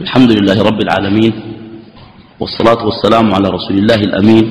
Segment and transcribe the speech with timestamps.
[0.00, 1.32] الحمد لله رب العالمين
[2.40, 4.44] والصلاة والسلام على رسول الله الأمين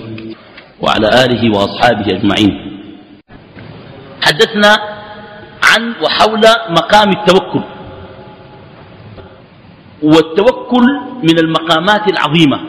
[0.81, 2.51] وعلى آله وأصحابه أجمعين.
[4.21, 4.71] حدثنا
[5.69, 6.43] عن وحول
[6.79, 7.63] مقام التوكل
[10.03, 10.85] والتوكل
[11.23, 12.59] من المقامات العظيمة.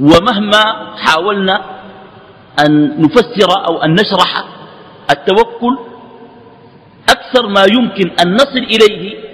[0.00, 0.62] ومهما
[1.04, 1.56] حاولنا
[2.66, 4.44] أن نفسر أو أن نشرح
[5.10, 5.74] التوكل
[7.08, 9.25] أكثر ما يمكن أن نصل إليه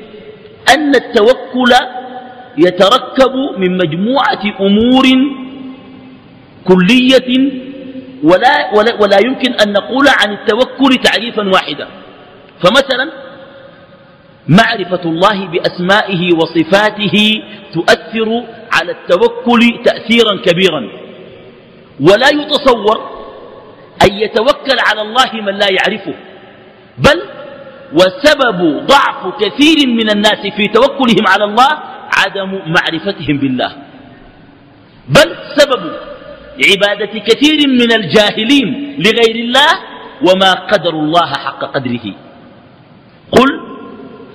[0.75, 1.73] أن التوكل
[2.59, 5.05] يتركب من مجموعة أمور
[6.65, 7.53] كلية
[8.23, 11.89] ولا, ولا, ولا يمكن أن نقول عن التوكل تعريفا واحدا.
[12.63, 13.11] فمثلا
[14.49, 17.43] معرفة الله بأسمائه وصفاته
[17.75, 20.89] تؤثر على التوكل تأثيرا كبيرا.
[22.01, 23.11] ولا يتصور
[24.03, 26.15] أن يتوكل على الله من لا يعرفه.
[26.99, 27.23] بل
[27.95, 31.71] وسبب ضعف كثير من الناس في توكلهم على الله
[32.19, 33.73] عدم معرفتهم بالله.
[35.09, 35.83] بل سبب
[36.71, 39.71] عبادة كثير من الجاهلين لغير الله
[40.27, 42.07] وما قدر الله حق قدره.
[43.33, 43.51] قل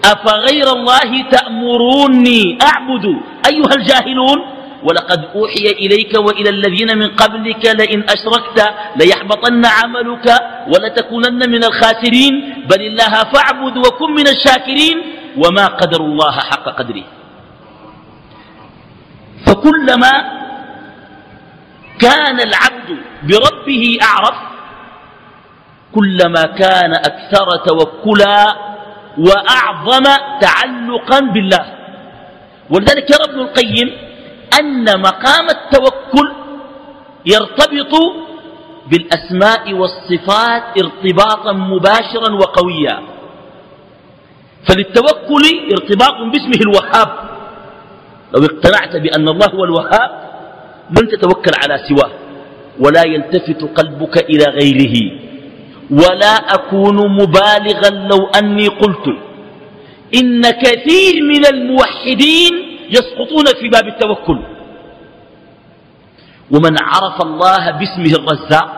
[0.06, 3.06] أفغير الله تأمروني أعبد
[3.50, 4.57] أيها الجاهلون؟
[4.88, 8.60] ولقد أوحي إليك وإلى الذين من قبلك لئن أشركت
[8.96, 10.28] ليحبطن عملك
[10.72, 12.34] ولتكونن من الخاسرين.
[12.70, 14.98] بل الله فاعبد وكن من الشاكرين
[15.38, 17.04] وما قدر الله حق قدره.
[19.46, 20.14] فكلما
[22.00, 22.90] كان العبد
[23.24, 24.38] بربه أعرف
[25.96, 28.56] كلما كان أكثر توكلا
[29.18, 30.06] وأعظم
[30.42, 31.66] تعلقا بالله.
[32.70, 34.07] ولذلك يرى ابن القيم
[34.60, 36.28] أن مقام التوكل
[37.26, 37.94] يرتبط
[38.92, 43.02] بالأسماء والصفات ارتباطا مباشرا وقويا.
[44.68, 47.10] فللتوكل ارتباط باسمه الوهاب.
[48.34, 50.12] لو اقتنعت بأن الله هو الوهاب
[50.90, 52.12] لن تتوكل على سواه.
[52.80, 54.96] ولا يلتفت قلبك إلى غيره.
[55.92, 59.08] ولا أكون مبالغا لو أني قلت
[60.16, 64.40] إن كثير من الموحدين يسقطون في باب التوكل.
[66.52, 68.74] ومن عرف الله باسمه الرزاق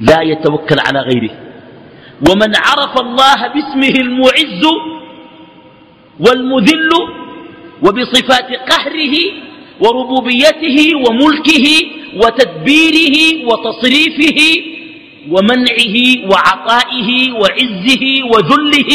[0.00, 1.30] لا يتوكل على غيره.
[2.30, 4.64] ومن عرف الله باسمه المعز
[6.20, 6.90] والمذل
[7.84, 9.14] وبصفات قهره
[9.80, 11.66] وربوبيته وملكه
[12.16, 13.16] وتدبيره
[13.48, 14.40] وتصريفه
[15.30, 15.96] ومنعه
[16.30, 18.90] وعطائه وعزه وذله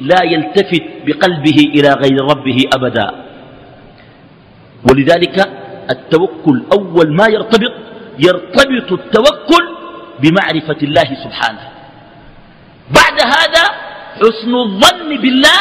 [0.00, 3.08] لا يلتفت بقلبه إلى غير ربه أبدا.
[4.90, 5.36] ولذلك
[5.90, 7.72] التوكل أول ما يرتبط
[8.18, 9.64] يرتبط التوكل
[10.22, 11.68] بمعرفة الله سبحانه.
[12.94, 13.64] بعد هذا
[14.20, 15.60] حسن الظن بالله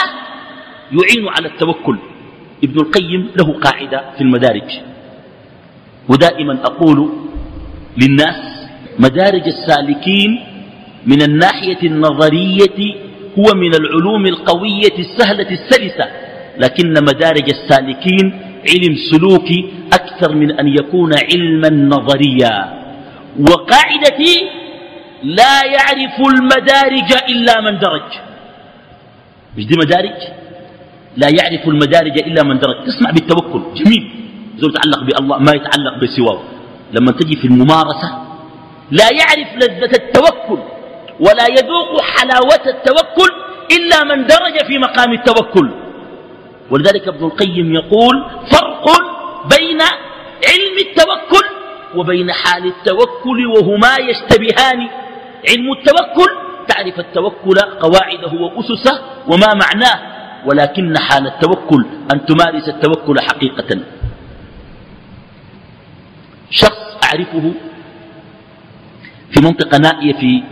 [0.92, 1.98] يعين على التوكل.
[2.64, 4.70] ابن القيم له قاعدة في المدارج.
[6.10, 7.10] ودائما أقول
[7.98, 8.40] للناس
[9.00, 10.44] مدارج السالكين
[11.06, 12.78] من الناحية النظرية
[13.40, 16.08] هو من العلوم القوية السهلة السلسة
[16.58, 22.82] لكن مدارج السالكين علم سلوكي أكثر من أن يكون علما نظريا.
[23.40, 24.36] وقاعدتي
[25.24, 28.10] لا يعرف المدارج إلا من درج.
[29.58, 30.20] مش دي مدارج؟
[31.18, 32.76] لا يعرف المدارج إلا من درج.
[32.86, 34.12] تسمع بالتوكل جميل.
[34.58, 36.42] زول يتعلق بالله ما يتعلق بسواه.
[36.94, 38.10] لما تجي في الممارسة
[38.92, 39.92] لا يعرف لذة
[41.22, 43.32] ولا يذوق حلاوة التوكل
[43.72, 45.70] إلا من درج في مقام التوكل.
[46.72, 48.16] ولذلك ابن القيم يقول
[48.52, 48.86] فرق
[49.58, 49.82] بين
[50.50, 51.46] علم التوكل
[51.96, 54.80] وبين حال التوكل وهما يشتبهان.
[55.50, 56.32] علم التوكل
[56.68, 59.98] تعرف التوكل قواعده وأسسه وما معناه
[60.46, 63.80] ولكن حال التوكل أن تمارس التوكل حقيقة.
[66.50, 67.54] شخص أعرفه
[69.32, 70.44] في منطقة نائية في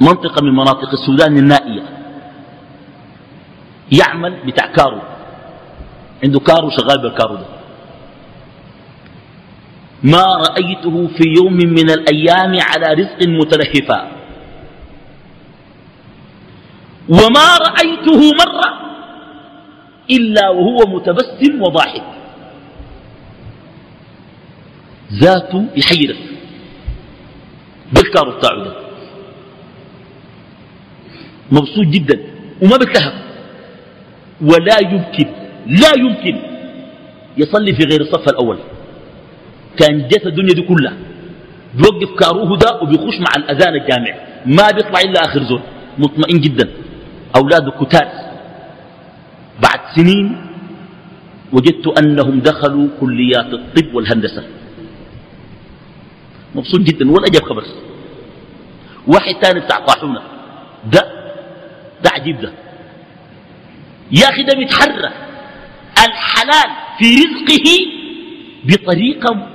[0.00, 1.82] منطقة من مناطق السودان النائية.
[3.92, 5.00] يعمل بتاع كارو.
[6.24, 7.46] عنده كارو شغال بالكارو ده.
[10.02, 14.10] ما رأيته في يوم من الأيام على رزق متلهفا.
[17.08, 18.86] وما رأيته مرة
[20.10, 22.04] إلا وهو متبسم وضاحك.
[25.12, 26.18] ذاته يحيرك.
[27.92, 28.85] بالكارو بتاعه ده.
[31.52, 32.20] مبسوط جدا
[32.62, 33.14] وما بيتلهف
[34.40, 35.26] ولا يمكن
[35.66, 36.36] لا يمكن
[37.38, 38.58] يصلي في غير الصف الأول.
[39.78, 40.96] كان جت الدنيا دي كلها
[41.74, 44.14] بيوقف كاروه ده وبيخش مع الأذان الجامع.
[44.46, 45.60] ما بيطلع إلا آخر زول.
[45.98, 46.68] مطمئن جدا.
[47.36, 48.12] أولاده كتات
[49.62, 50.46] بعد سنين
[51.52, 54.44] وجدت أنهم دخلوا كليات الطب والهندسة.
[56.54, 57.64] مبسوط جدا ولا جاب خبر.
[59.06, 60.22] واحد تاني بتاع طاحونة.
[60.92, 61.15] ده
[62.32, 62.52] ده عجيب ده.
[64.12, 65.12] يا أخي ده بيتحرك
[66.06, 67.78] الحلال في رزقه
[68.64, 69.48] بطريقة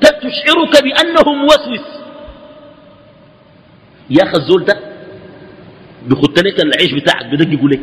[0.00, 1.86] تشعرك بأنه موسوس.
[4.10, 4.80] يا أخي الزول ده
[6.08, 7.80] بيخط لك العيش بتاعك بدققه لك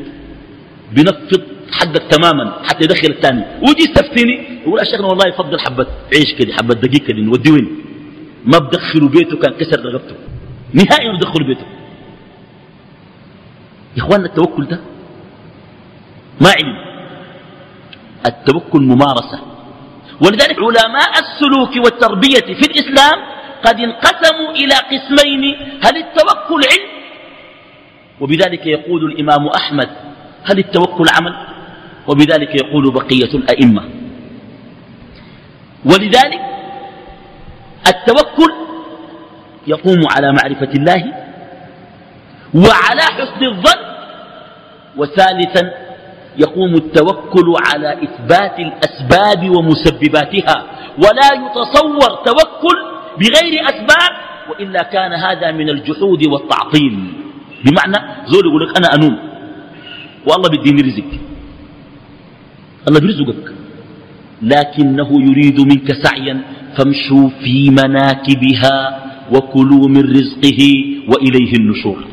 [0.91, 1.41] بنفض
[1.71, 6.73] حقك تماما حتى يدخل الثاني ويجي يستفتيني يقول أشيخنا والله يفضل حبة عيش كده حبة
[6.73, 7.67] دقيقة كده نودي وين؟
[8.45, 10.15] ما بدخلوا بيته كان كسر رقبته.
[10.73, 11.65] نهائي ما بدخلوا بيته.
[13.97, 14.79] يا اخواننا التوكل ده
[16.41, 16.75] ما علم.
[18.25, 19.39] التوكل ممارسة.
[20.21, 23.17] ولذلك علماء السلوك والتربية في الإسلام
[23.65, 25.55] قد انقسموا إلى قسمين.
[25.83, 26.89] هل التوكل علم؟
[28.21, 29.89] وبذلك يقول الإمام أحمد
[30.43, 31.35] هل التوكل عمل؟
[32.07, 33.81] وبذلك يقول بقية الأئمة.
[35.85, 36.41] ولذلك
[37.87, 38.53] التوكل
[39.67, 41.24] يقوم على معرفة الله
[42.55, 43.81] وعلى حسن الظن.
[44.97, 45.63] وثالثا
[46.37, 50.57] يقوم التوكل على إثبات الأسباب ومسبباتها.
[50.97, 52.77] ولا يتصور توكل
[53.19, 54.11] بغير أسباب
[54.49, 56.95] وإلا كان هذا من الجحود والتعطيل.
[57.65, 59.15] بمعنى زول يقول لك أنا أنوم.
[60.29, 61.11] والله بديني رزق
[62.87, 63.53] الله بيرزقك.
[64.41, 66.41] لكنه يريد منك سعيا.
[66.77, 68.75] فامشوا في مناكبها
[69.31, 70.61] وكلوا من رزقه
[71.09, 72.03] وإليه النشور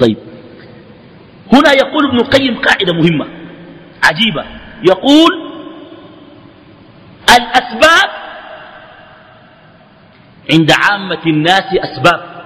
[0.00, 0.16] طيب
[1.52, 3.26] هنا يقول ابن القيم قاعدة مهمة
[4.04, 4.44] عجيبة.
[4.88, 5.46] يقول
[7.36, 8.10] الأسباب
[10.52, 12.44] عند عامة الناس أسباب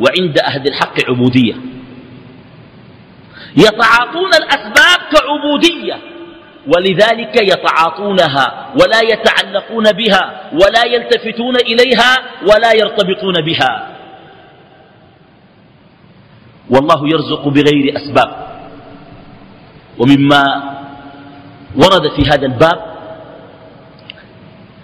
[0.00, 1.54] وعند أهل الحق عبودية.
[3.56, 5.98] يتعاطون الأسباب كعبودية
[6.76, 13.97] ولذلك يتعاطونها ولا يتعلقون بها ولا يلتفتون إليها ولا يرتبطون بها.
[16.70, 18.48] والله يرزق بغير أسباب.
[19.98, 20.44] ومما
[21.76, 22.78] ورد في هذا الباب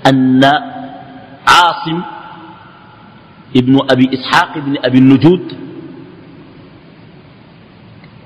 [0.07, 0.45] أن
[1.49, 2.03] عاصم
[3.57, 5.57] ابن أبي إسحاق ابن أبي النجود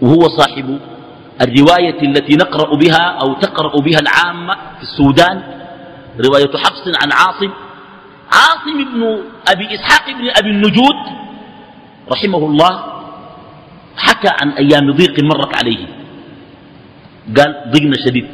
[0.02, 0.78] وهو صاحب
[1.40, 5.42] الرواية التي نقرأ بها أو تقرأ بها العامة في السودان
[6.26, 7.50] رواية حفص عن عاصم.
[8.32, 9.02] عاصم بن
[9.48, 10.98] أبي إسحاق بن أبي النجود
[12.12, 12.97] رحمه الله
[13.98, 15.86] حكى عن أيام ضيق مرت عليه.
[17.36, 18.26] قال ضيقنا شديد.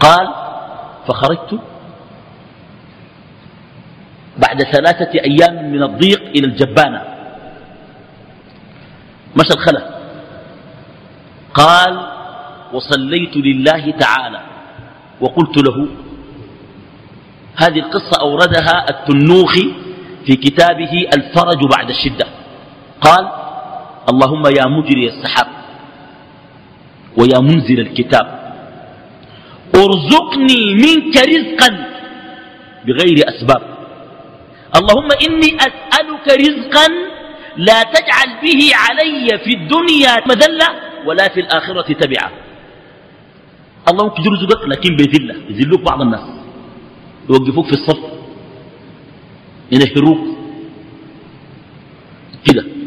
[0.00, 0.26] قال
[1.08, 1.60] فخرجت
[4.38, 7.02] بعد ثلاثة أيام من الضيق إلى الجبانة.
[9.36, 9.84] مشى الخلف.
[11.54, 12.06] قال
[12.72, 14.40] وصليت لله تعالى
[15.20, 15.88] وقلت له
[17.56, 19.74] هذه القصة أوردها التنوخي
[20.26, 22.26] في كتابه الفرج بعد الشدة.
[23.00, 23.39] قال
[24.10, 25.48] اللهم يا مجري السحاب
[27.18, 28.26] ويا منزل الكتاب.
[29.74, 31.70] ارزقني منك رزقا
[32.86, 33.62] بغير أسباب.
[34.78, 36.86] اللهم إني أسألك رزقا
[37.56, 40.68] لا تجعل به علي في الدنيا مذلة
[41.06, 42.30] ولا في الآخرة تبعا.
[43.88, 46.24] الله ممكن يرزقك لكن بذلة يذلوك بعض الناس
[47.30, 48.00] يوقفوك في الصف
[49.72, 50.39] ينهروك.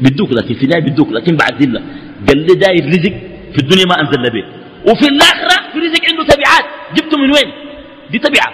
[0.04, 1.82] بدوك لكن في النهاية بدوك لكن بعد ذلة.
[2.28, 3.16] قال لي داير رزق
[3.54, 4.46] في الدنيا ما أنزل به
[4.90, 6.66] وفي الآخرة في رزق عنده تبعات.
[6.96, 7.50] جبته من وين؟
[8.12, 8.54] دي تبعة.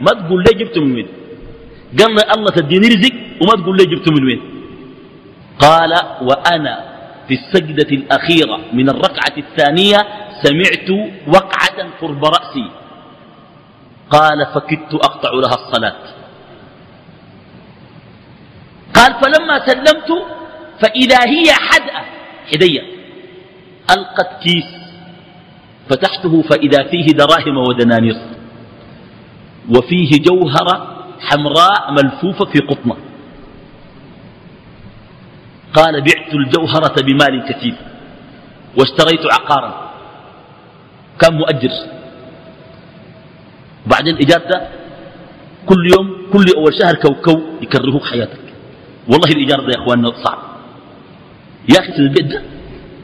[0.00, 1.08] ما تقول لي جبته من وين؟
[1.98, 4.40] قال لي الله تديني رزق وما تقول لي جبته من وين؟
[5.58, 5.92] قال
[6.28, 6.74] وأنا
[7.28, 9.98] في السجدة الأخيرة من الركعة الثانية
[10.42, 10.88] سمعت
[11.28, 12.66] وقعة قرب رأسي.
[14.10, 16.02] قال فكدت أقطع لها الصلاة.
[18.94, 20.10] قال فلما سلمت
[20.80, 22.04] فإذا هي حدأة
[22.52, 22.82] حدية
[23.90, 24.64] ألقت كيس
[25.90, 28.16] فتحته فإذا فيه دراهم ودنانير
[29.76, 32.96] وفيه جوهرة حمراء ملفوفة في قطنة.
[35.74, 37.74] قال بعت الجوهرة بمال كثير
[38.78, 39.90] واشتريت عقارا.
[41.20, 41.70] كان مؤجر.
[43.86, 44.60] بعدين إجارته
[45.66, 48.46] كل يوم كل أول شهر كوكو يكرهوك حياتك.
[49.08, 50.55] والله الإيجار يا أخواننا صعب.
[51.68, 52.42] يا أخي البيت ده.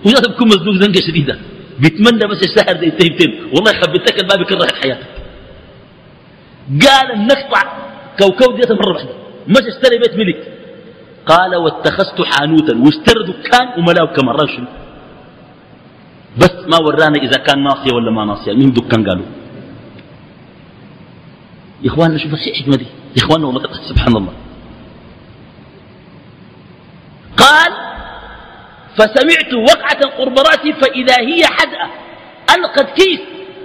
[0.07, 1.39] ويا بكون مزنوق زنقة شديدة.
[1.81, 5.13] بيتمنى بس الشهر ده ينتهي والله خبيتك ما بيكره حياتك.
[6.83, 7.63] قال نقطع
[8.19, 9.15] كوكو ديت مرة واحدة.
[9.49, 10.41] مش اشتري بيت ملك.
[11.27, 12.77] قال واتخذت حانوتا.
[12.77, 14.37] واشترى دكان وملاه كمان.
[14.57, 14.67] شنو؟
[16.39, 18.53] بس ما ورانا إذا كان ناصية ولا ما ناصية.
[18.53, 19.27] مين دكان قالوا.
[21.83, 22.87] يا إخواننا شوف الحكمة دي.
[23.17, 24.33] يا إخواننا والله سبحان الله.
[27.37, 27.73] قال
[28.97, 31.91] فسمعت وقعة قرب رأسي فإذا هي حدأة
[32.57, 33.21] ألقت كيس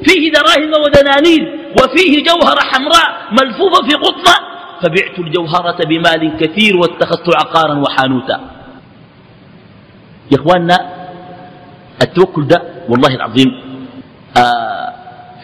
[0.05, 4.35] فيه دراهم ودنانير وفيه جوهرة حمراء ملفوفة في قطنة
[4.81, 8.39] فبعت الجوهرة بمال كثير واتخذت عقارا وحانوتا.
[10.31, 11.07] يا إخواننا
[12.01, 13.47] التوكل ده والله العظيم
[14.37, 14.93] آه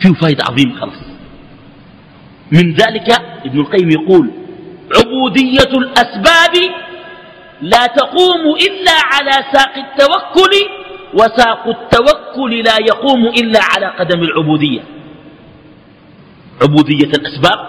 [0.02, 1.00] فيه فائدة عظيمة خلاص.
[2.52, 3.10] من ذلك
[3.46, 4.32] ابن القيم يقول
[4.98, 6.54] عبودية الأسباب
[7.64, 10.54] لا تقوم إلا على ساق التوكل
[11.14, 14.84] وساق التوكل لا يقوم إلا على قدم العبودية.
[16.62, 17.60] عبودية الأسباب.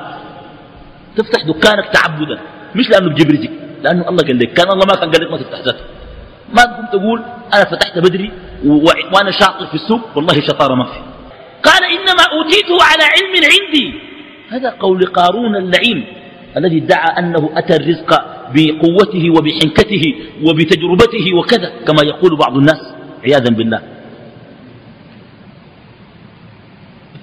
[1.17, 2.39] تفتح دكانك تعبدا.
[2.75, 3.51] مش لأنه بجيب رزق
[3.83, 5.85] لأنه الله قال لك كان الله ما كان قال لك ما تفتح ذاته
[6.57, 7.19] ما كنت تقول
[7.55, 8.33] أنا فتحت بدري
[9.13, 10.99] وأنا شاطر في السوق والله شطارة ما في.
[11.63, 13.87] قال إنما أوتيته على علم عندي.
[14.51, 16.07] هذا قول قارون اللعين.
[16.57, 18.11] الذي ادعى أنه أتى الرزق
[18.55, 20.05] بقوته وبحنكته
[20.47, 22.81] وبتجربته وكذا كما يقول بعض الناس
[23.25, 23.83] عياذا بالله.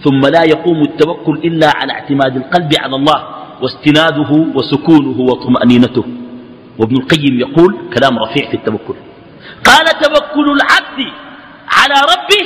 [0.04, 3.20] ثم لا يقوم التوكل إلا على اعتماد القلب على الله
[3.62, 6.06] واستناده وسكونه وطمأنينته.
[6.80, 8.96] وابن القيم يقول كلام رفيع في التوكل.
[9.66, 11.00] قال توكل العبد
[11.78, 12.44] على ربه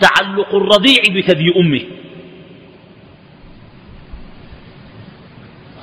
[0.00, 2.01] تعلق الرضيع بثدي أمه.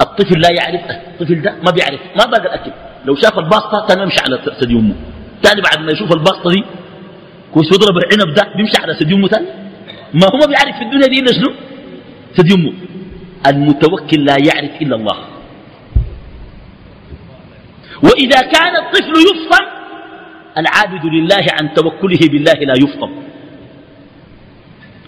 [0.01, 2.72] الطفل لا يعرف الطفل ده ما بيعرف ما باقي الأكل.
[3.06, 4.96] لو شاف الباسطة كان يمشي على ثدي أمه.
[5.44, 6.63] ثاني بعد ما يشوف الباسطة دي
[7.53, 9.48] كويس يضرب العنب ده بيمشي على ثدي أمه ثاني
[10.13, 11.53] ما هو ما بيعرف في الدنيا دي إلا شنو؟
[12.36, 12.74] ثدي أمه.
[13.48, 15.18] المتوكل لا يعرف إلا الله.
[18.03, 19.65] وإذا كان الطفل يفطم
[20.58, 23.12] العابد لله عن توكله بالله لا يفطم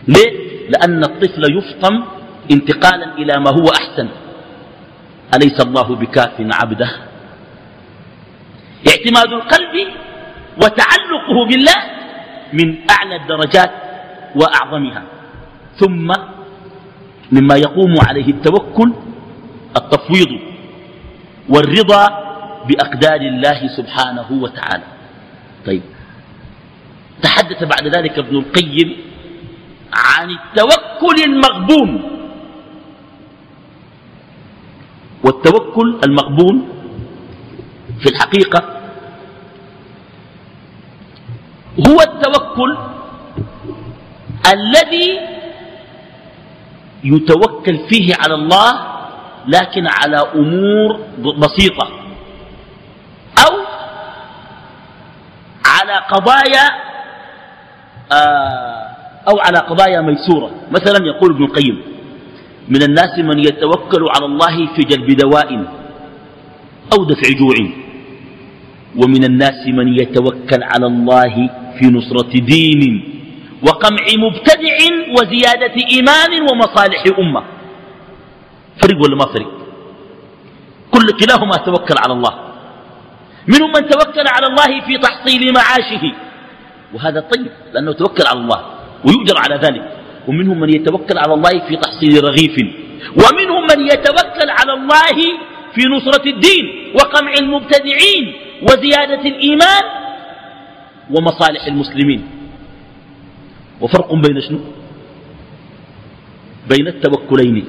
[0.07, 0.31] ليه؟
[0.69, 2.03] لأن الطفل يفطم
[2.51, 4.07] انتقالا إلى ما هو أحسن.
[5.35, 6.91] أليس الله بكاف عبده؟
[8.87, 9.75] اعتماد القلب
[10.57, 11.79] وتعلقه بالله
[12.53, 13.71] من أعلى الدرجات
[14.35, 15.03] وأعظمها.
[15.79, 16.13] ثم
[17.31, 18.93] مما يقوم عليه التوكل
[19.77, 20.39] التفويض
[21.49, 22.07] والرضا
[22.67, 24.83] بأقدار الله سبحانه وتعالى.
[25.65, 25.81] طيب.
[27.23, 28.97] تحدث بعد ذلك ابن القيم
[29.93, 32.10] عن التوكل المغبون.
[35.23, 36.61] والتوكل المقبول
[37.99, 38.63] في الحقيقة
[41.87, 42.77] هو التوكل
[44.53, 45.19] الذي
[47.03, 48.71] يتوكل فيه على الله
[49.47, 50.99] لكن على أمور
[51.37, 51.87] بسيطة
[53.45, 53.53] أو
[55.65, 56.67] على قضايا
[58.13, 58.87] آه،
[59.29, 60.51] أو على قضايا ميسورة.
[60.71, 61.90] مثلا يقول ابن القيم
[62.71, 65.49] من الناس من يتوكل على الله في جلب دواء
[66.93, 67.57] أو دفع جوع.
[68.95, 71.33] ومن الناس من يتوكل على الله
[71.79, 72.81] في نصرة دين
[73.67, 74.77] وقمع مبتدع
[75.15, 77.43] وزيادة إيمان ومصالح أمة.
[78.83, 79.51] فرق ولا ما فرق؟
[80.91, 82.33] كل كلاهما توكل على الله.
[83.47, 86.03] منهم من توكل على الله في تحصيل معاشه.
[86.93, 88.59] وهذا طيب لأنه توكل على الله
[89.05, 90.00] ويؤجر على ذلك.
[90.27, 92.55] ومنهم من يتوكل على الله في تحصيل رغيف.
[93.17, 95.17] ومنهم من يتوكل على الله
[95.75, 99.83] في نصرة الدين وقمع المبتدعين وزيادة الإيمان
[101.09, 102.21] ومصالح المسلمين.
[103.81, 104.59] وفرق بين شنو؟
[106.69, 107.65] بين التوكلين.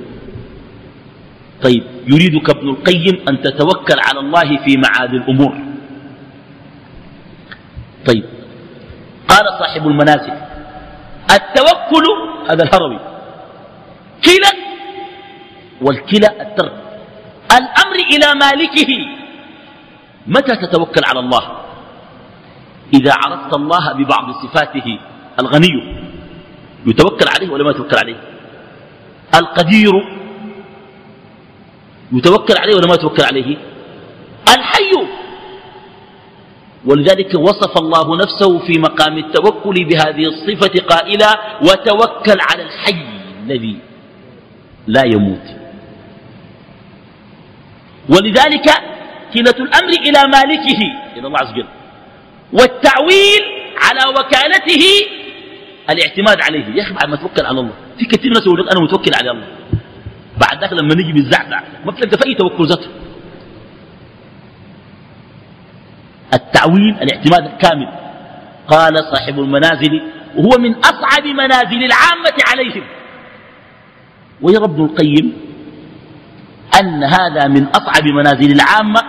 [1.63, 5.55] طيب يريدك ابن القيم أن تتوكل على الله في معاد الأمور.
[8.07, 8.25] طيب
[9.29, 10.33] قال صاحب المنازل
[11.31, 12.07] التوكل
[12.51, 12.99] هذا الهروي.
[14.25, 14.53] كلا
[15.83, 16.73] والكلا الترك.
[17.53, 18.91] الأمر إلى مالكه.
[20.27, 21.59] متى تتوكل على الله؟
[22.95, 24.99] إذا عرفت الله ببعض صفاته.
[25.41, 26.03] الغني
[26.87, 28.17] يتوكل عليه ولا ما يتوكل عليه؟
[29.35, 29.93] القدير
[32.13, 33.57] يتوكل عليه ولا ما يتوكل عليه؟
[34.49, 34.93] الحي
[36.85, 43.07] ولذلك وصف الله نفسه في مقام التوكل بهذه الصفة قائلا وتوكل على الحي
[43.47, 43.77] الذي
[44.87, 45.47] لا يموت
[48.09, 48.67] ولذلك
[49.35, 50.81] كلة الأمر إلى مالكه
[51.17, 51.67] إلى الله عز وجل
[52.53, 53.43] والتعويل
[53.83, 54.85] على وكالته
[55.91, 56.65] الاعتماد عليه.
[56.77, 59.47] يا أخي بعد ما توكل على الله في كثير ناس يقول أنا متوكل على الله.
[60.41, 62.89] بعد ذلك لما نجي بالزعزع ما بتلقى في أي توكل ذاته.
[66.63, 67.89] التعويل الاعتماد الكامل
[68.69, 70.03] قال صاحب المنازل
[70.37, 72.85] وهو من أصعب منازل العامة عليهم.
[74.43, 75.33] ويرى ابن القيم
[76.81, 79.01] أن هذا من أصعب منازل العامة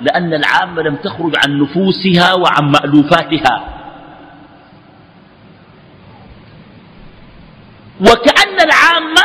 [0.00, 3.64] لأن العامة لم تخرج عن نفوسها وعن مألوفاتها.
[8.00, 9.22] وكأن العامة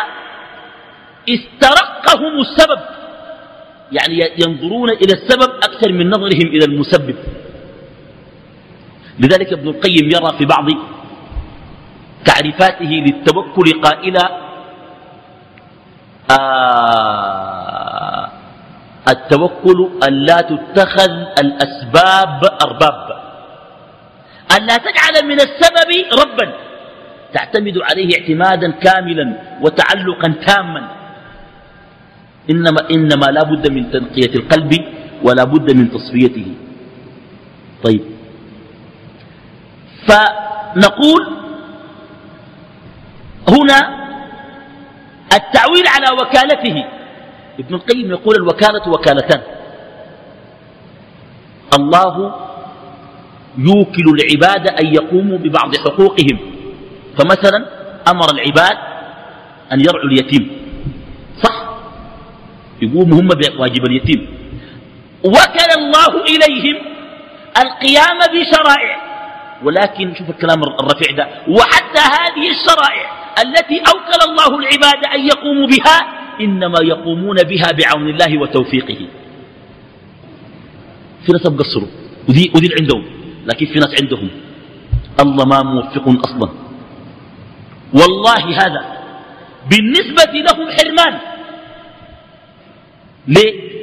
[1.29, 2.79] استرقهم السبب
[3.91, 7.15] يعني ينظرون إلى السبب أكثر من نظرهم إلى المسبب.
[9.19, 10.67] لذلك ابن القيم يرى في بعض
[12.25, 14.25] تعريفاته للتوكل قائلا
[16.31, 18.29] آه
[19.09, 21.11] التوكل أن لا تتخذ
[21.43, 23.07] الأسباب أرباب.
[24.57, 25.91] أن لا تجعل من السبب
[26.21, 26.53] ربا.
[27.33, 29.25] تعتمد عليه اعتمادا كاملا
[29.61, 30.83] وتعلقا تاما.
[32.49, 34.71] إنما, إنما لا بد من تنقية القلب
[35.23, 36.47] ولا بد من تصفيته.
[37.83, 38.14] طيب.
[40.07, 41.27] فنقول
[43.49, 44.05] هنا
[45.33, 46.85] التعويل على وكالته.
[47.59, 49.41] ابن القيم يقول الوكالة وكالتان.
[51.79, 52.35] الله
[53.57, 56.39] يوكل العباد أن يقوموا ببعض حقوقهم.
[57.17, 57.65] فمثلا
[58.07, 58.77] أمر العباد
[59.73, 60.51] أن يرعوا اليتيم.
[61.43, 61.55] صح؟
[62.81, 64.27] يقوموا هم بواجب اليتيم.
[65.23, 66.77] وكل الله إليهم
[67.57, 69.04] القيام بشرائع.
[69.63, 71.27] ولكن شوف الكلام الرفيع ده.
[71.47, 73.05] وحتى هذه الشرائع
[73.43, 75.97] التي أوكل الله العباد أن يقوموا بها
[76.41, 79.07] إنما يقومون بها بعون الله وتوفيقه.
[81.25, 81.87] في ناس بقصروا
[82.29, 83.05] ودي, ودي عندهم.
[83.45, 84.29] لكن في ناس عندهم.
[85.19, 86.49] الله ما موفق أصلا.
[87.93, 88.81] والله هذا
[89.69, 91.19] بالنسبة لهم حرمان.
[93.27, 93.75] ليه؟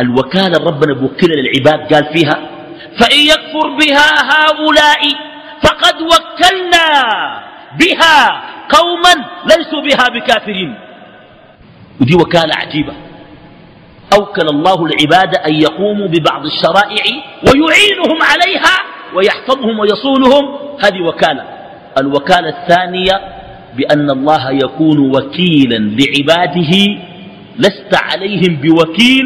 [0.00, 2.55] الوكالة ربنا بوكل للعباد قال فيها
[2.98, 5.02] فإن يكفر بها هؤلاء
[5.62, 6.88] فقد وكلنا
[7.80, 10.74] بها قوما ليسوا بها بكافرين.
[12.00, 12.92] ودي وكالة عجيبة.
[14.18, 17.04] أوكل الله العباد أن يقوموا ببعض الشرائع
[17.48, 18.76] ويعينهم عليها
[19.14, 20.58] ويحفظهم ويصونهم.
[20.84, 21.44] هذه وكالة.
[21.98, 23.20] الوكالة الثانية
[23.76, 26.72] بأن الله يكون وكيلا لعباده
[27.58, 29.24] لست عليهم بوكيل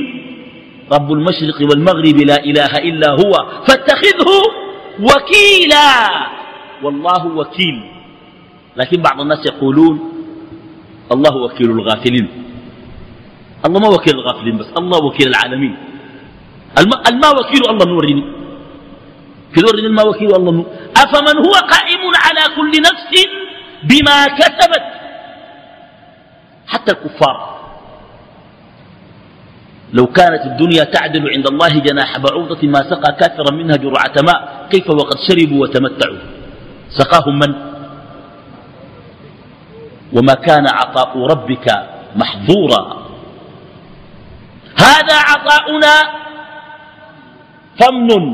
[0.93, 3.33] رب المشرق والمغرب لا إله إلا هو
[3.67, 4.31] فاتخذه
[5.01, 5.91] وكيلا.
[6.83, 7.91] والله وكيل.
[8.77, 10.13] لكن بعض الناس يقولون
[11.13, 12.29] الله وكيل الغافلين.
[13.67, 15.77] الله ما وكيل الغافلين بس الله وكيل العالمين.
[17.09, 18.25] الما وكيل الله نورني
[19.55, 20.67] في نورني الما وكيل الله نور.
[20.97, 23.13] أفمن هو قائم على كل نفس
[23.85, 24.87] بما كسبت؟
[26.67, 27.60] حتى الكفار.
[29.93, 34.91] لو كانت الدنيا تعدل عند الله جناح بعوضة ما سقى كافرا منها جرعة ماء كيف
[34.91, 36.19] وقد شربوا وتمتعوا؟
[36.91, 37.55] سقاهم من؟
[40.13, 41.67] وما كان عطاء ربك
[42.17, 42.83] محظورا.
[44.79, 45.95] هذا عطاؤنا
[47.81, 48.25] فمن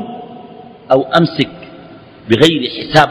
[0.93, 1.55] أو أمسك
[2.29, 3.11] بغير حساب.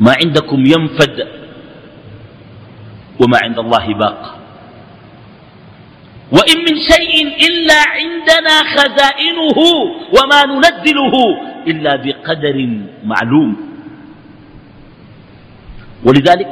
[0.00, 1.28] ما عندكم ينفد
[3.20, 4.43] وما عند الله باق.
[6.32, 7.14] وإن من شيء
[7.46, 9.58] إلا عندنا خزائنه
[10.16, 11.14] وما ننزله
[11.66, 12.56] إلا بقدر
[13.04, 13.56] معلوم.
[16.04, 16.48] ولذلك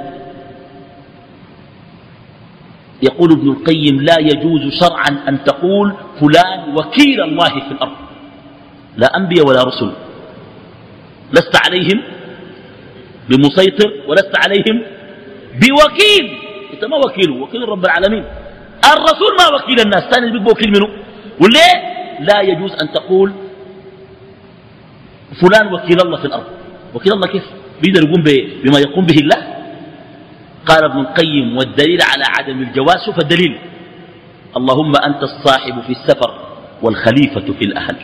[3.03, 7.97] يقول ابن القيم لا يجوز شرعا أن تقول فلان وكيل الله في الأرض
[8.97, 9.93] لا أنبياء ولا رسل.
[11.33, 12.03] لست عليهم
[13.29, 14.83] بمسيطر ولست عليهم
[15.55, 16.39] بوكيل.
[16.73, 18.25] أنت ما وكيله وكيل رب العالمين.
[18.85, 20.89] الرسول ما وكيل الناس ثاني اللي بيبقى وكيل منه.
[21.41, 21.75] وليه
[22.21, 23.33] لا يجوز أن تقول
[25.41, 26.47] فلان وكيل الله في الأرض.
[26.95, 27.45] وكيل الله كيف؟
[27.83, 28.23] بيقدر يقوم
[28.65, 29.57] بما يقوم به الله؟
[30.67, 33.59] قال ابن القيم والدليل على عدم الجواز شوف الدليل.
[34.57, 36.31] اللهم أنت الصاحب في السفر
[36.83, 37.97] والخليفة في الأهل.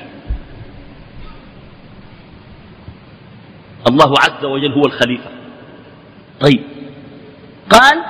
[3.91, 5.31] الله عز وجل هو الخليفة.
[6.41, 6.63] طيب.
[7.71, 8.05] قال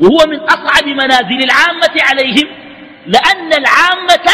[0.00, 2.48] وهو من أصعب منازل العامة عليهم
[3.06, 4.26] لأن العامة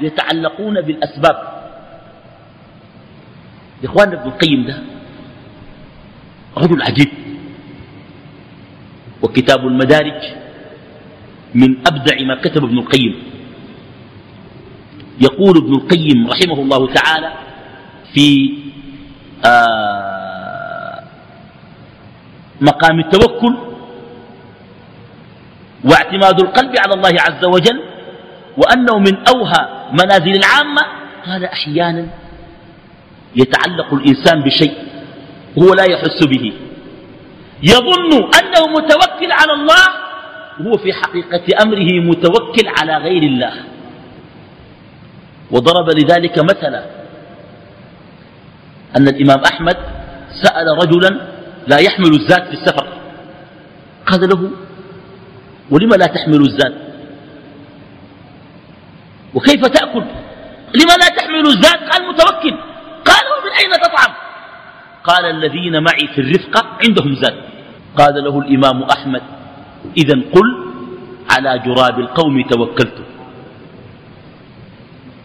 [0.00, 1.36] يتعلقون بالأسباب.
[3.84, 4.82] إخواننا ابن القيم ده
[6.56, 7.08] رجل عجيب
[9.22, 10.22] وكتاب المدارج
[11.54, 13.22] من أبدع ما كتب ابن القيم.
[15.20, 17.32] يقول ابن القيم رحمه الله تعالى
[18.14, 18.54] في
[19.44, 21.02] آه
[22.60, 23.56] مقام التوكل
[25.90, 27.82] واعتماد القلب على الله عز وجل
[28.56, 30.82] وأنه من أوهى منازل العامة
[31.26, 32.06] قال أحيانا
[33.36, 34.74] يتعلق الإنسان بشيء
[35.56, 36.52] وهو لا يحس به.
[37.62, 39.84] يظن أنه متوكل على الله
[40.60, 43.52] وهو في حقيقة أمره متوكل على غير الله.
[45.50, 46.84] وضرب لذلك مثلا
[48.96, 49.76] أن الإمام أحمد
[50.42, 51.20] سأل رجلا
[51.66, 52.86] لا يحمل الزاد في السفر
[54.06, 54.50] قال له
[55.70, 56.74] ولم لا تحمل الزاد
[59.34, 60.04] وكيف تأكل؟
[60.74, 62.56] لما لا تحمل الزاد قال متوكل.
[63.04, 64.14] قال ومن أين تطعم؟
[65.04, 67.36] قال الذين معي في الرفقة عندهم زاد
[67.96, 69.22] قال له الإمام أحمد
[69.96, 70.48] إذا قل
[71.30, 72.98] على جراب القوم توكلت.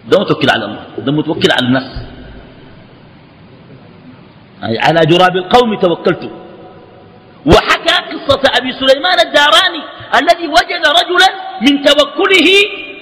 [0.09, 1.89] ده متوكل على الله ده متوكل على الناس.
[4.61, 6.31] على جراب القوم توكلت.
[7.45, 7.80] وحكى
[8.13, 9.81] قصة أبي سليمان الداراني
[10.19, 11.29] الذي وجد رجلا
[11.61, 12.49] من توكله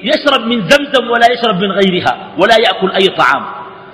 [0.03, 3.45] يشرب من زمزم ولا يشرب من غيرها ولا يأكل أي طعام.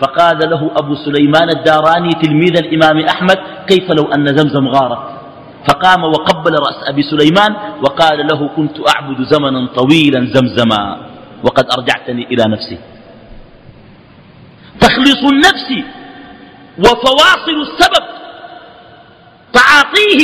[0.02, 5.04] فقال له أبو سليمان الداراني تلميذ الإمام أحمد كيف لو أن زمزم غارت؟
[5.68, 10.84] فقام وقبل رأس أبي سليمان وقال له كنت أعبد زمنا طويلا زمزما
[11.44, 12.78] وقد أرجعتني إلى نفسي.
[14.82, 15.70] تخليص النفس
[16.80, 18.06] وفواصل السبب
[19.54, 20.22] تعاطيه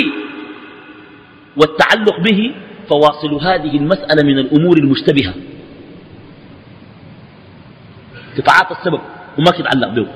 [1.58, 2.56] والتعلق به
[2.90, 5.34] فواصل هذه المسألة من الأمور المشتبهة.
[8.38, 9.02] تتعاطى السبب
[9.40, 10.08] وما تتعلق به.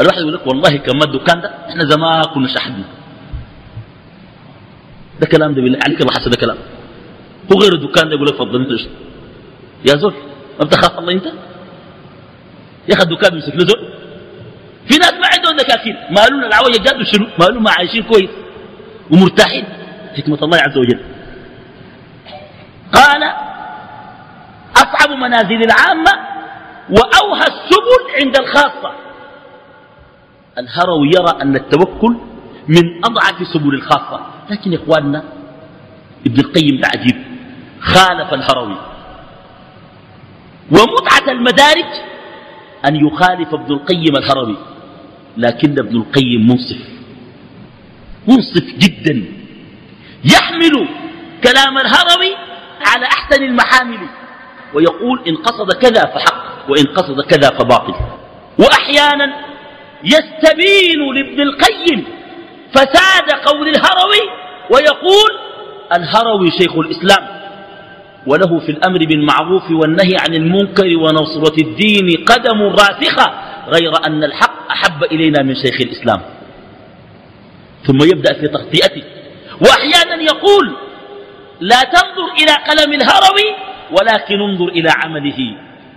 [0.00, 2.84] الواحد يقول لك والله كم الدكان ده إحنا زمان كنا شحدنا
[5.20, 6.56] ده كلام ده بالله عليك الله حسن ده كلام.
[7.52, 8.80] هو غير الدكان ده يقول لك فضل انت
[9.88, 10.14] يا زول
[10.60, 11.26] ما بتخاف الله انت؟
[12.88, 13.92] يا أخي الدكان بيمسك له زول.
[14.88, 18.30] في ناس ما عندهم دكاكين مالون العوية جاد شنو مالون ما عايشين كويس
[19.12, 19.64] ومرتاحين.
[20.18, 21.00] حكمة الله عز وجل.
[22.92, 23.22] قال
[24.76, 26.12] أصعب منازل العامة
[26.90, 28.92] وأوهى السبل عند الخاصة.
[30.58, 32.16] الهروي يرى أن التوكل
[32.68, 34.26] من أضعف سبل الخاصة.
[34.50, 35.22] لكن إخواننا
[36.26, 37.16] ابن القيم عجيب
[37.80, 38.78] خالف الهروي.
[40.70, 41.92] ومتعة المدارج
[42.86, 44.56] أن يخالف ابن القيم الهروي.
[45.36, 46.82] لكن ابن القيم منصف.
[48.28, 49.37] منصف جدا.
[50.24, 50.88] يحمل
[51.44, 52.34] كلام الهروي
[52.86, 54.08] على أحسن المحامل.
[54.74, 57.94] ويقول إن قصد كذا فحق وإن قصد كذا فباطل.
[58.58, 59.34] وأحيانا
[60.04, 62.04] يستبين لابن القيم
[62.74, 64.22] فساد قول الهروي
[64.70, 65.30] ويقول
[65.96, 67.38] الهروي شيخ الإسلام
[68.26, 73.34] وله في الأمر بالمعروف والنهي عن المنكر ونصرة الدين قدم راسخة
[73.68, 76.22] غير أن الحق أحب إلينا من شيخ الإسلام.
[77.86, 79.02] ثم يبدأ في تغطيته
[79.60, 80.76] وأحيانا يقول
[81.60, 83.48] لا تنظر إلى قلم الهروي
[83.90, 85.38] ولكن انظر إلى عمله.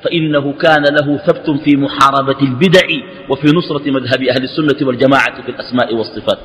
[0.04, 2.88] فإنه كان له ثبت في محاربة البدع
[3.30, 6.40] وفي نصرة مذهب أهل السنة والجماعة في الأسماء والصفات.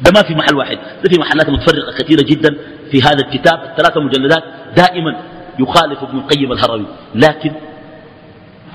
[0.00, 0.76] ده ما في محل واحد.
[0.76, 2.56] ده في محلات متفرقة كثيرة جدا
[2.90, 3.62] في هذا الكتاب.
[3.64, 4.44] الثلاثة مجلدات
[4.76, 5.16] دائما
[5.58, 6.86] يخالف ابن القيم الهروي.
[7.14, 7.52] لكن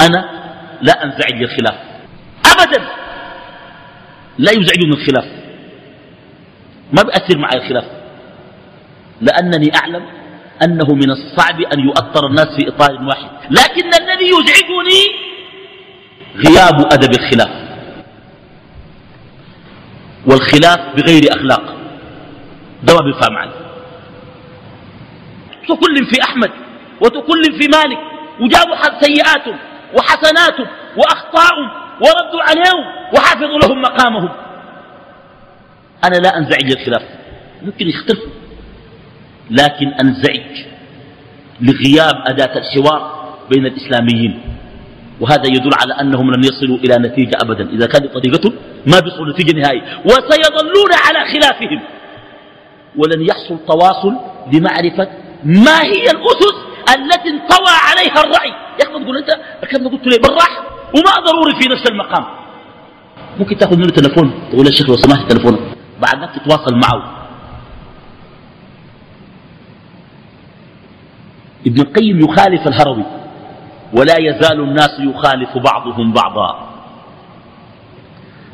[0.01, 0.29] أنا
[0.81, 1.75] لا أنزعج للخلاف
[2.53, 2.87] أبدا
[4.37, 5.44] لا يزعجني الخلاف.
[6.93, 7.85] ما بأثر معي الخلاف.
[9.21, 10.05] لأنني أعلم
[10.63, 13.29] أنه من الصعب أن يؤطر الناس في إطار واحد.
[13.49, 15.01] لكن الذي يزعجني
[16.35, 17.65] غياب أدب الخلاف.
[20.25, 21.75] والخلاف بغير أخلاق.
[22.83, 23.51] ده ما بينفع معنا
[25.67, 26.51] تكل في أحمد
[27.01, 27.97] وتكل في مالك
[28.39, 29.57] وجابوا سيئاتهم
[29.97, 30.67] وحسناتهم
[30.97, 31.69] وأخطاءهم
[32.01, 34.29] وردوا عليهم وحافظوا لهم مقامهم.
[36.07, 37.03] أنا لا أنزعج للخلاف
[37.61, 38.29] ممكن يختلفوا
[39.51, 40.65] لكن أنزعج
[41.61, 43.01] لغياب أداة الحوار
[43.51, 44.41] بين الإسلاميين.
[45.19, 47.69] وهذا يدل على أنهم لم يصلوا إلى نتيجة أبدا.
[47.69, 48.53] إذا كانت طريقتهم
[48.87, 49.81] ما بيصلوا نتيجة نهائية.
[50.05, 51.81] وسيظلون على خلافهم.
[52.95, 54.13] ولن يحصل تواصل
[54.53, 55.07] لمعرفة
[55.43, 56.55] ما هي الأسس
[56.95, 58.49] التي انطوى عليها الرأي.
[58.49, 59.31] يا أخي تقول أنت
[59.71, 60.63] كم قلت لي بالراحة.
[60.95, 62.25] وما ضروري في نفس المقام.
[63.39, 65.74] ممكن تأخذ منه تلفون تقول الشيخ لو سمحت تلفونك
[66.05, 67.27] بعد ذلك تتواصل معه.
[71.67, 73.05] ابن القيم يخالف الهروي
[73.93, 76.69] ولا يزال الناس يخالف بعضهم بعضا.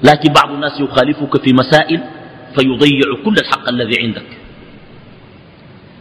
[0.04, 2.04] لكن بعض الناس يخالفك في مسائل
[2.56, 4.38] فيضيع كل الحق الذي عندك.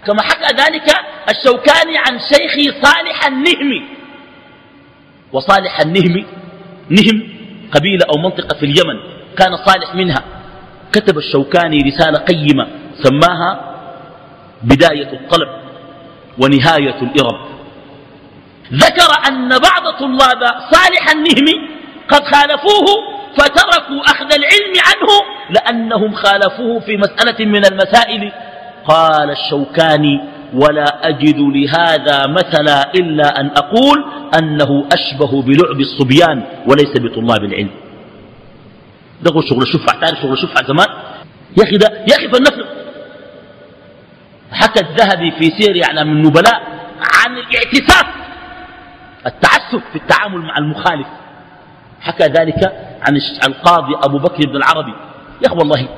[0.07, 0.89] كما حكى ذلك
[1.31, 3.83] الشوكاني عن شيخي صالح النهمي.
[5.33, 6.27] وصالح النهمي
[6.91, 7.29] نهم
[7.73, 8.97] قبيلة أو منطقة في اليمن
[9.39, 10.40] كان صالح منها.
[10.93, 12.67] كتب الشوكاني رسالة قيمة
[13.03, 13.61] سماها
[14.63, 15.49] بداية الطلب
[16.39, 17.51] ونهاية الإرب
[18.73, 21.55] ذكر أن بعض طلاب صالح النهمي
[22.09, 22.87] قد خالفوه
[23.37, 25.11] فتركوا أخذ العلم عنه
[25.51, 28.33] لأنهم خالفوه في مسألة من المسائل.
[28.85, 30.21] قال الشوكاني
[30.55, 34.05] ولا أجد لهذا مثلا إلا أن أقول
[34.39, 37.71] أنه أشبه بلعب الصبيان وليس بطلاب العلم.
[39.23, 40.87] ده شغل الشفع تعرف شغل الشفع زمان.
[41.59, 42.69] يا أخي ده يا أخي فلنفرق.
[44.53, 46.63] حكى الذهبي في سير أعلام النبلاء
[47.15, 48.07] عن الاعتساف
[49.27, 51.07] التعسف في التعامل مع المخالف.
[52.01, 52.65] حكى ذلك
[53.03, 53.17] عن
[53.49, 54.95] القاضي أبو بكر بن العربي.
[55.43, 55.89] يا أخي والله.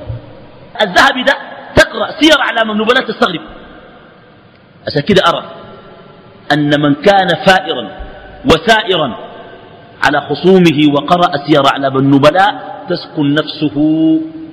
[0.81, 1.33] الذهبي ده
[1.75, 3.41] تقرأ سير أعلام النبلاء تستغرب.
[4.87, 5.51] عشان كده أرى
[6.53, 7.89] أن من كان فائرا
[8.45, 9.32] وسائرا
[10.03, 13.75] على خصومه وقرأ سير أعلام النبلاء تسكن نفسه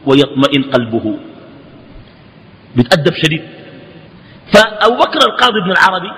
[0.07, 1.19] ويطمئن قلبه.
[2.77, 3.43] بتأدب شديد.
[4.53, 6.13] فأبو بكر القاضي ابن العربي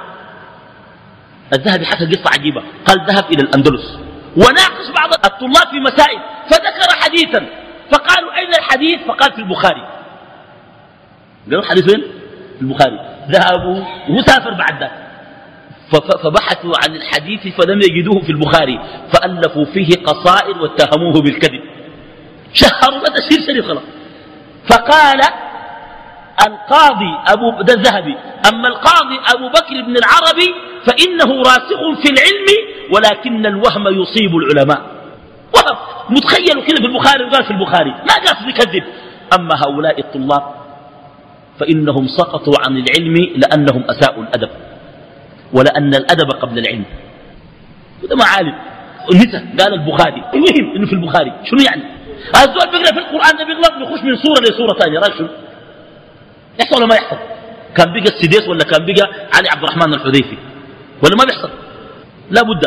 [1.53, 2.63] الذهبي حكى قصة عجيبة.
[2.87, 3.99] قال ذهب إلى الأندلس.
[4.37, 6.21] وناقش بعض الطلاب في مسائل.
[6.51, 7.47] فذكر حديثا.
[7.93, 9.89] فقالوا أين الحديث؟ فقال في البخاري.
[11.47, 12.03] قالوا الحديث وين؟
[12.59, 12.99] في البخاري.
[13.31, 15.02] ذهبوا وسافر بعد ذلك.
[16.25, 18.79] فبحثوا عن الحديث فلم يجدوه في البخاري
[19.13, 21.61] فألفوا فيه قصائد واتهموه بالكذب.
[22.55, 23.83] شهروا ما تشهير شريف خلاص
[24.71, 25.21] فقال
[26.47, 28.17] القاضي أبو ده الذهبي
[28.53, 30.55] أما القاضي أبو بكر بن العربي
[30.87, 32.47] فإنه راسخ في العلم
[32.95, 34.81] ولكن الوهم يصيب العلماء.
[35.55, 35.77] وهم.
[36.11, 38.85] متخيل كده في البخاري وقال في البخاري ما قاصد يكذب
[39.39, 40.43] أما هؤلاء الطلاب
[41.61, 44.51] فإنهم سقطوا عن العلم لأنهم أساءوا الأدب.
[45.53, 46.85] ولأن الأدب قبل العلم.
[48.03, 48.55] وده ما عالم
[49.15, 50.23] نسى قال البخاري.
[50.35, 51.33] يوهم إنه في البخاري.
[51.51, 51.83] شنو يعني؟
[52.35, 54.99] الزول بيقرأ في القرآن ده بيغلط بيخش من سوره لسوره ثانية.
[54.99, 55.29] رايك شنو؟
[56.61, 57.17] يحصل ولا ما يحصل؟
[57.77, 60.37] كان بقى السديس ولا كان بقى علي عبد الرحمن الحذيفي؟
[61.05, 61.51] ولا ما بيحصل؟
[62.31, 62.65] لا بد.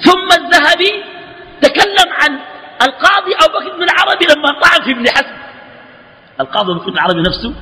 [0.00, 0.92] ثم الذهبي
[1.60, 2.38] تكلم عن
[2.82, 5.36] القاضي أبو بكر بن العربي لما طعن في ابن حزم.
[6.40, 7.52] القاضي أبو بكر العربي نفسه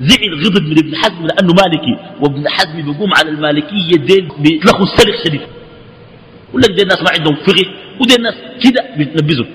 [0.00, 5.24] زعل غضب من ابن حزم لأنه مالكي وابن حزم بيقوم على المالكية دين بيطلقوا السلخ
[5.24, 5.40] شديد.
[6.48, 7.66] يقول لك الناس ما عندهم فقه
[8.00, 9.46] ودي الناس كده بيتنبذوا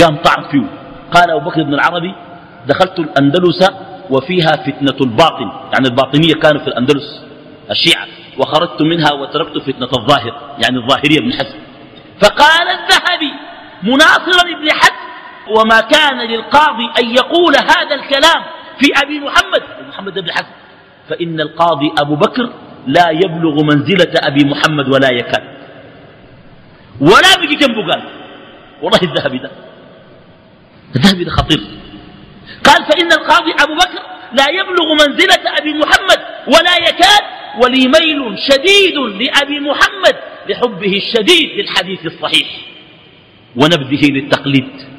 [0.00, 0.66] قام طعن فيه.
[1.12, 2.14] قال أبو بكر بن العربي
[2.68, 3.70] دخلت الأندلس
[4.10, 5.50] وفيها فتنة الباطن.
[5.72, 7.24] يعني الباطنية كانوا في الأندلس
[7.70, 8.06] الشيعة.
[8.38, 11.58] وخرجت منها وتركت فتنة الظاهر يعني الظاهرية بن حزم.
[12.22, 13.32] فقال الذهبي
[13.82, 15.04] مناصرا ابن حزم
[15.56, 18.42] وما كان للقاضي أن يقول هذا الكلام.
[18.80, 20.54] في أبي محمد محمد بن حزم
[21.08, 22.52] فإن القاضي أبو بكر
[22.86, 25.44] لا يبلغ منزلة أبي محمد ولا يكاد.
[27.00, 28.02] ولا بيجي جنبه قال.
[28.82, 29.50] والله الذهبي ده
[30.96, 31.60] الذهبي ده خطير.
[32.64, 37.24] قال فإن القاضي أبو بكر لا يبلغ منزلة أبي محمد ولا يكاد
[37.62, 40.16] ولي ميل شديد لأبي محمد
[40.48, 42.48] لحبه الشديد للحديث الصحيح.
[43.56, 44.93] ونبذه للتقليد.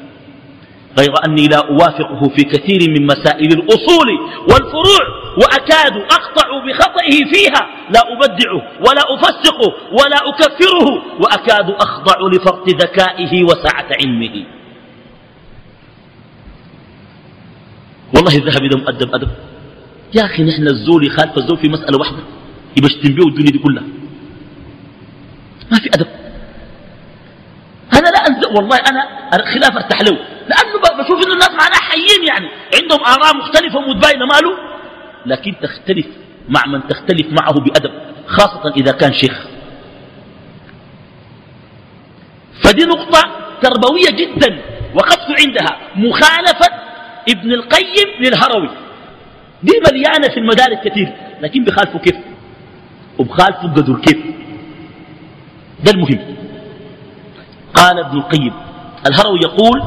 [0.99, 4.09] غير أني لا أوافقه في كثير من مسائل الأصول
[4.49, 5.03] والفروع
[5.37, 13.87] وأكاد أقطع بخطئه فيها لا أبدعه ولا أفسقه ولا أكفره وأكاد أخضع لفرط ذكائه وسعة
[14.01, 14.45] علمه.
[18.15, 19.29] والله الذهبي ده مؤدب أدب.
[20.13, 22.17] يا أخي نحن الزول يخالف الزول في مسألة واحدة.
[22.77, 23.83] يبقى بيه الدنيا دي كلها.
[25.71, 26.07] ما في أدب.
[27.93, 29.01] أنا لا أنزل والله أنا
[29.53, 30.34] خلاف أرتاح له.
[30.47, 32.49] لأنه بشوف إنه الناس معناها حيين يعني.
[32.81, 34.57] عندهم آراء مختلفة ومتباينة ماله
[35.25, 36.05] لكن تختلف
[36.49, 37.91] مع من تختلف معه بأدب
[38.27, 39.47] خاصة إذا كان شيخ.
[42.63, 43.21] فدي نقطة
[43.61, 44.61] تربوية جدا
[44.95, 46.67] وقفت عندها مخالفة
[47.29, 48.69] ابن القيم للهروي.
[49.63, 52.15] دي مليانة في المدارس كثير لكن بخالفوا كيف؟
[53.17, 54.17] وبخالفوا قدر كيف؟
[55.83, 56.35] ده المهم.
[57.73, 58.53] قال ابن القيم
[59.07, 59.83] الهروي يقول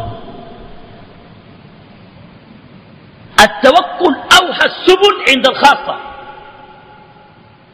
[3.41, 5.97] التوكل أوحى السبل عند الخاصة.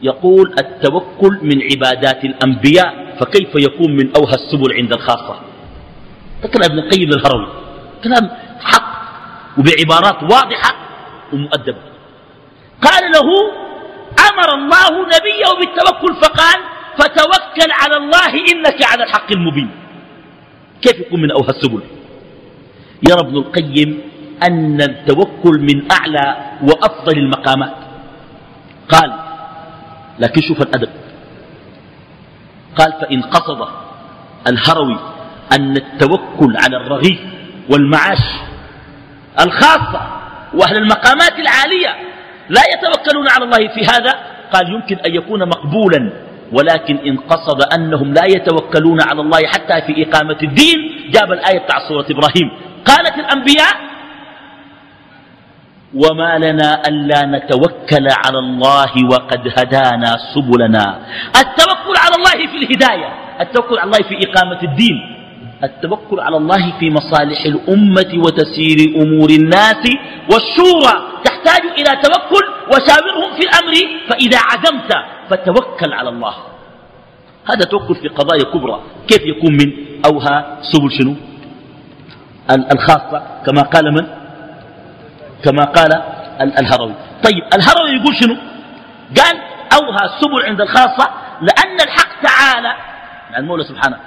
[0.01, 5.39] يقول التوكل من عبادات الأنبياء فكيف يكون من أوهى السبل عند الخاصة؟
[6.53, 7.47] كلام ابن القيم للهروي
[8.03, 8.95] كلام حق
[9.57, 10.75] وبعبارات واضحة
[11.33, 11.81] ومؤدبة.
[12.81, 13.29] قال له
[14.29, 16.59] أمر الله نبيه بالتوكل فقال
[16.97, 19.71] فتوكل على الله إنك على الحق المبين.
[20.81, 21.81] كيف يكون من أوهى السبل؟
[23.09, 24.01] يرى ابن القيم
[24.43, 27.75] أن التوكل من أعلى وأفضل المقامات.
[28.89, 29.13] قال
[30.19, 30.89] لكن شوف الأدب.
[32.75, 33.67] قال فإن قصد
[34.47, 34.99] الهروي
[35.59, 37.19] أن التوكل على الرغيف
[37.69, 38.23] والمعاش
[39.41, 40.01] الخاصة
[40.53, 41.89] وأهل المقامات العالية
[42.49, 44.11] لا يتوكلون على الله في هذا
[44.53, 46.13] قال يمكن أن يكون مقبولا
[46.51, 51.87] ولكن إن قصد أنهم لا يتوكلون على الله حتى في إقامة الدين جاب الآية بتاع
[51.89, 52.51] سورة إبراهيم.
[52.85, 53.73] قالت الأنبياء
[55.95, 60.85] وما لنا ألا نتوكل على الله وقد هدانا سبلنا.
[61.41, 63.09] التوكل على الله في الهداية
[63.41, 64.97] التوكل على الله في إقامة الدين
[65.63, 69.83] التوكل على الله في مصالح الأمة وتسيير أمور الناس
[70.31, 70.95] والشورى.
[71.25, 73.73] تحتاج إلى توكل وشاورهم في الأمر
[74.09, 74.91] فإذا عزمت
[75.29, 76.35] فتوكل على الله.
[77.49, 78.79] هذا توكل في قضايا كبرى.
[79.07, 79.69] كيف يكون من
[80.05, 81.15] أوها سبل شنو؟
[82.73, 84.24] الخاصة كما قال من؟
[85.43, 85.91] كما قال
[86.41, 86.93] الهروي.
[87.23, 88.35] طيب الهروي يقول شنو؟
[89.17, 89.35] قال
[89.73, 91.09] أوها السبل عند الخاصة
[91.41, 92.73] لأن الحق تعالى.
[93.31, 93.97] يعني المولى سبحانه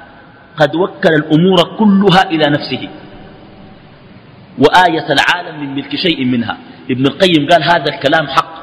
[0.57, 2.89] قد وكل الأمور كلها إلى نفسه.
[4.59, 6.57] وآية العالم من ملك شيء منها.
[6.91, 8.59] ابن القيم قال هذا الكلام حق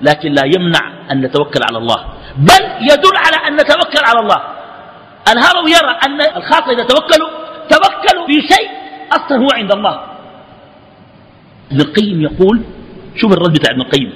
[0.00, 2.04] لكن لا يمنع أن نتوكل على الله.
[2.36, 4.42] بل يدل على أن نتوكل على الله.
[5.32, 7.30] الهروي يرى أن الخاصة إذا توكلوا
[7.70, 8.70] توكلوا في شيء
[9.12, 10.00] أصلا هو عند الله.
[11.72, 12.60] ابن القيم يقول
[13.16, 14.12] شوف الرد بتاع ابن القيم.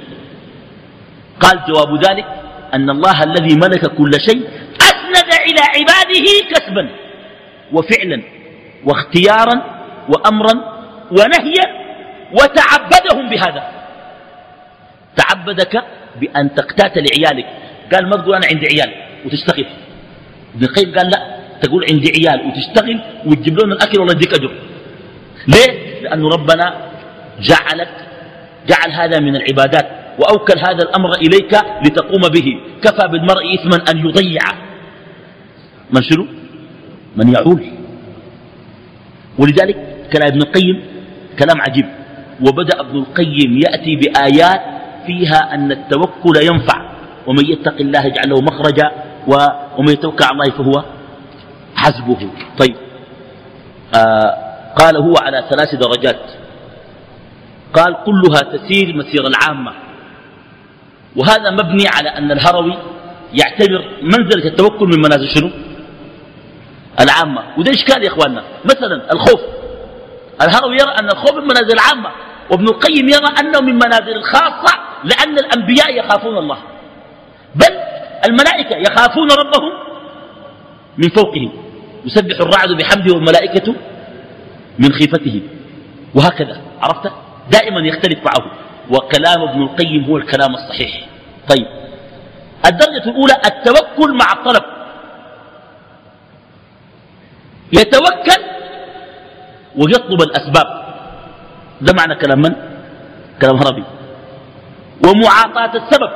[1.40, 2.26] قال جواب ذلك
[2.74, 4.48] أن الله الذي ملك كل شيء
[4.80, 6.88] أسند إلى عباده كسبا
[7.72, 8.22] وفعلا
[8.84, 9.56] واختيارا
[10.08, 10.54] وأمرا
[11.10, 11.66] ونهيا
[12.32, 13.62] وتعبدهم بهذا.
[15.16, 15.84] تعبدك
[16.20, 17.46] بأن تقتات لعيالك.
[17.92, 18.90] قال ما تقول أنا عندي عيال
[19.26, 19.66] وتشتغل.
[20.54, 24.52] ابن القيم قال لا تقول عندي عيال وتشتغل وتجيب لهم الأكل ولا يديك أجر.
[25.48, 26.91] ليه؟ لأن ربنا
[27.40, 27.94] جعلك
[28.68, 29.86] جعل هذا من العبادات
[30.18, 31.54] وأوكل هذا الأمر إليك
[31.86, 32.60] لتقوم به.
[32.82, 34.42] كفى بالمرء إثما أن يضيع.
[35.90, 36.26] من شنو؟
[37.16, 37.62] من يعول.
[39.38, 39.76] ولذلك
[40.12, 40.84] كلام ابن القيم
[41.38, 41.86] كلام عجيب.
[42.40, 44.60] وبدأ ابن القيم يأتي بآيات
[45.06, 46.92] فيها أن التوكل ينفع.
[47.26, 48.90] ومن يتق الله يجعل له مخرجا
[49.78, 50.84] ومن يتوكل على الله فهو
[51.74, 52.30] حسبه.
[52.58, 52.76] طيب.
[53.96, 54.30] آه
[54.78, 56.41] قال هو على ثلاث درجات.
[57.74, 59.72] قال كلها تسير مسير العامة.
[61.16, 62.78] وهذا مبني على أن الهروي
[63.34, 65.50] يعتبر منزلة التوكل من منازل شنو؟
[67.00, 67.42] العامة.
[67.58, 68.44] وده إشكال يا إخواننا.
[68.64, 69.40] مثلا الخوف.
[70.42, 72.10] الهروي يرى أن الخوف من منازل العامة
[72.50, 76.58] وابن القيم يرى أنه من منازل الخاصة لأن الأنبياء يخافون الله.
[77.54, 77.78] بل
[78.28, 79.72] الملائكة يخافون ربهم
[80.98, 81.52] من فوقهم.
[82.04, 83.74] يسبح الرعد بحمده والملائكة
[84.78, 85.42] من خيفته
[86.14, 86.60] وهكذا.
[86.82, 87.12] عرفت؟
[87.50, 88.50] دائما يختلف معه.
[88.90, 91.06] وكلام ابن القيم هو الكلام الصحيح.
[91.48, 91.66] طيب.
[92.66, 94.64] الدرجة الأولى التوكل مع الطلب.
[97.72, 98.42] يتوكل
[99.76, 100.82] ويطلب الأسباب.
[101.80, 102.54] ده معنى كلام من؟
[103.40, 103.84] كلام هربي
[105.06, 106.10] ومعاطاة السبب.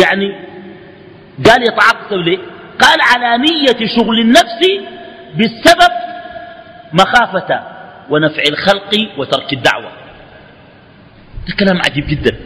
[0.00, 0.52] يعني
[1.46, 2.38] قال يتعاطى ليه؟
[2.80, 4.60] قال على نية شغل النفس
[5.34, 5.92] بالسبب
[6.92, 7.62] مخافة
[8.10, 9.90] ونفع الخلق وترك الدعوة.
[11.48, 12.36] ده كلام عجيب جدا.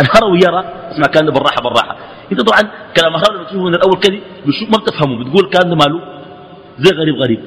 [0.00, 1.96] الهروي يرى اسمع كان بالراحة بالراحة.
[2.32, 6.00] انت طبعا كلام الهروي تشوفه من الأول كذي ما بتفهمه بتقول كان ماله؟
[6.78, 7.44] زي غريب غريب.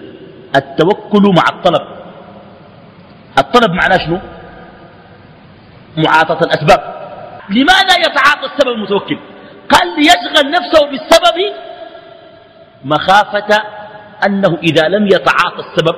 [0.55, 1.87] التوكل مع الطلب.
[3.39, 4.19] الطلب معناه شنو؟
[5.97, 6.97] معاطة الأسباب.
[7.49, 9.17] لماذا يتعاطى السبب المتوكل؟
[9.69, 11.53] قال ليشغل نفسه بالسبب
[12.85, 13.63] مخافة
[14.25, 15.95] أنه إذا لم يتعاطى السبب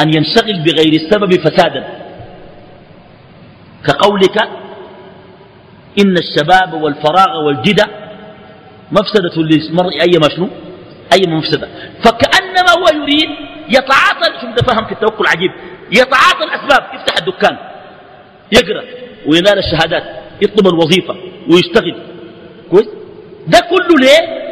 [0.00, 1.84] أن ينشغل بغير السبب فسادا.
[3.86, 4.38] كقولك
[6.00, 7.84] إن الشباب والفراغ والجدة
[8.92, 10.48] مفسدة للمرء أي شنو؟
[11.12, 11.68] أي مفسدة.
[12.04, 13.28] فكأنما هو يريد
[13.68, 15.50] يتعاطى شوف ده فهم في التوكل عجيب
[15.90, 16.94] يتعاطى الأسباب.
[16.94, 17.56] يفتح الدكان
[18.52, 18.84] يقرأ
[19.26, 20.04] وينال الشهادات
[20.42, 21.14] يطلب الوظيفة
[21.50, 22.02] ويشتغل.
[22.70, 22.88] كويس؟
[23.46, 24.44] ده كله ليه؟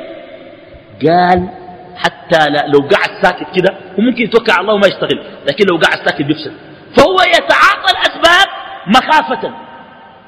[1.09, 1.49] قال
[1.97, 6.23] حتى لو قعد ساكت كده وممكن يتوكل على الله وما يشتغل لكن لو قعد ساكت
[6.23, 6.53] بيفسد
[6.97, 8.49] فهو يتعاطى الأسباب
[8.87, 9.55] مخافة.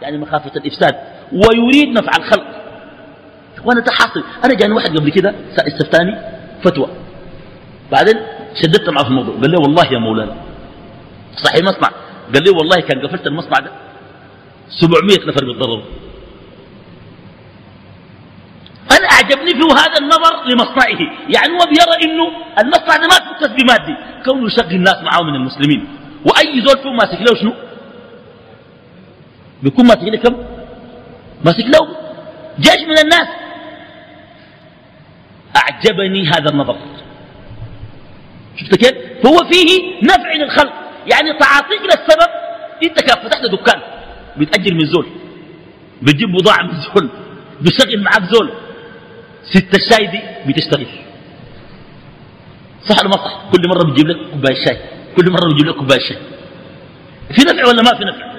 [0.03, 0.95] يعني مخافة الإفساد.
[1.33, 2.47] ويريد نفع الخلق.
[3.65, 6.19] وأنا تحاصل أنا جاني واحد قبل كده استفتاني
[6.65, 6.89] فتوى.
[7.93, 8.17] بعدين
[8.63, 9.35] شددت معه في الموضوع.
[9.35, 10.37] قال لي والله يا مولانا.
[11.45, 11.89] صحيح مصنع
[12.35, 13.71] قال لي والله كان قفلت المصنع ده.
[14.69, 15.83] 700 نفر بيتضرروا
[18.91, 22.27] أنا أعجبني فيه هذا النظر لمصنعه يعني هو بيرى إنه
[22.59, 23.97] المصنع ده ما في كسب مادي.
[24.25, 25.89] كونه يشغل الناس معه من المسلمين.
[26.25, 27.55] وأي زول فيه ماسك له شنو؟
[29.63, 30.37] بيكون ماسك له كم؟
[31.45, 31.97] ماسك له
[32.61, 33.29] جيش من الناس.
[35.57, 36.77] أعجبني هذا النظر.
[38.57, 40.73] شفت كيف؟ فهو فيه نفع للخلق.
[41.13, 42.31] يعني تعاطيك للسبب.
[42.85, 43.81] أنت كان فتحت دكان؟
[44.37, 45.07] بتأجر من زول.
[46.03, 47.11] بتجيب بضاعة من زول.
[47.61, 48.53] بيشغل معك زول.
[49.45, 50.87] ست الشاي دي بتشتغل.
[52.89, 54.79] صح ولا ما صح؟ كل مرة بتجيب لك كوباية شاي.
[55.17, 56.19] كل مرة بتجيب لك كوباية شاي.
[57.35, 58.35] في نفع ولا ما في نفع؟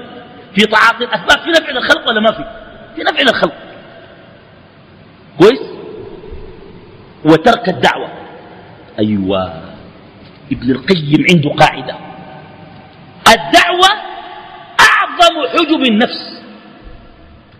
[0.55, 2.43] في تعاطي الأسباب في نفع للخلق ولا ما في؟
[2.95, 3.55] في نفع للخلق.
[5.39, 5.61] كويس؟
[7.25, 8.11] وترك الدعوة.
[8.99, 9.61] أيوة.
[10.51, 11.95] ابن القيم عنده قاعدة.
[13.27, 13.89] الدعوة
[14.79, 16.41] أعظم حجب النفس.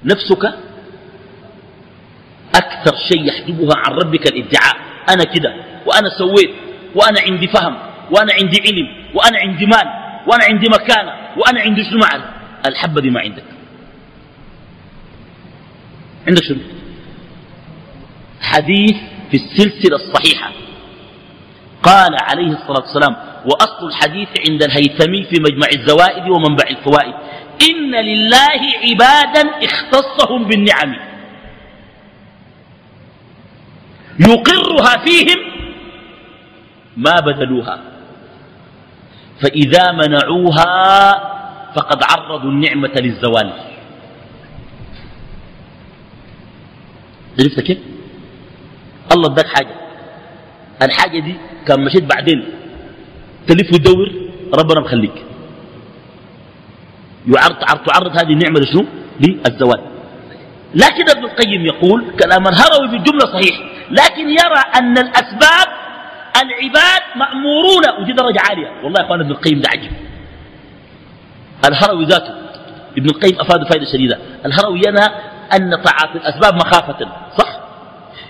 [0.03, 0.53] نفسك
[2.57, 4.75] أكثر شيء يحجبها عن ربك الإدعاء.
[5.09, 5.53] أنا كده
[5.85, 6.51] وأنا سويت
[6.95, 7.77] وأنا عندي فهم
[8.11, 9.87] وأنا عندي علم وأنا عندي مال
[10.27, 12.23] وأنا عندي مكانة وأنا عندي شنو معنى؟
[12.67, 13.43] الحبة دي ما عندك.
[16.27, 16.57] عندك شنو؟
[18.41, 18.95] حديث
[19.31, 20.51] في السلسلة الصحيحة.
[21.83, 27.13] قال عليه الصلاة والسلام وأصل الحديث عند الهيثمي في مجمع الزوائد ومنبع الفوائد.
[27.69, 31.14] إن لله عبادا اختصهم بالنعم.
[34.19, 35.39] يقرها فيهم
[36.97, 37.79] ما بدلوها
[39.41, 40.75] فإذا منعوها
[41.75, 43.53] فقد عرضوا النعمة للزوال.
[47.39, 47.77] عرفت كيف؟
[49.11, 49.75] الله اداك حاجة.
[50.81, 51.35] الحاجة دي
[51.67, 52.45] كان مشيت بعدين.
[53.47, 54.11] تلف وتدور
[54.59, 55.23] ربنا مخليك.
[57.27, 57.55] يعرض
[57.85, 58.85] تعرض هذه النعمة لشنو؟
[59.19, 59.81] للزوال.
[60.75, 63.74] لكن ابن القيم يقول كلام الهروي في الجملة صحيح.
[63.91, 65.67] لكن يرى أن الأسباب
[66.43, 68.83] العباد مأمورون ودي درجة عالية.
[68.83, 69.91] والله يا أخوان ابن القيم ده عجيب.
[71.67, 72.33] الهروي ذاته
[72.97, 74.19] ابن القيم أفاد فائدة شديدة.
[74.45, 75.09] الهروي ينهى
[75.53, 77.07] أن تعاطي الأسباب مخافة
[77.37, 77.59] صح؟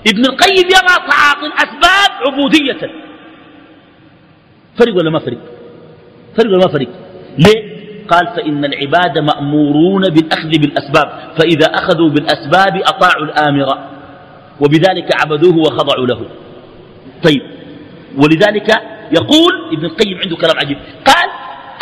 [0.07, 2.91] ابن القيم يرى تعاطي الأسباب عبودية.
[4.79, 5.37] فرق ولا ما فرق؟
[6.37, 6.87] فرق ولا ما فرق؟
[7.37, 7.75] ليه؟
[8.07, 11.35] قال فإن العباد مأمورون بالأخذ بالأسباب.
[11.39, 13.94] فإذا أخذوا بالأسباب أطاعوا الآمر
[14.61, 16.25] وبذلك عبدوه وخضعوا له.
[17.23, 17.41] طيب
[18.17, 18.69] ولذلك
[19.11, 20.77] يقول ابن القيم عنده كلام عجيب.
[21.05, 21.29] قال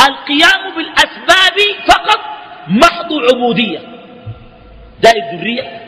[0.09, 1.57] القيام بالأسباب
[1.87, 2.19] فقط
[2.67, 3.79] محض عبودية.
[5.03, 5.81] داير ذرية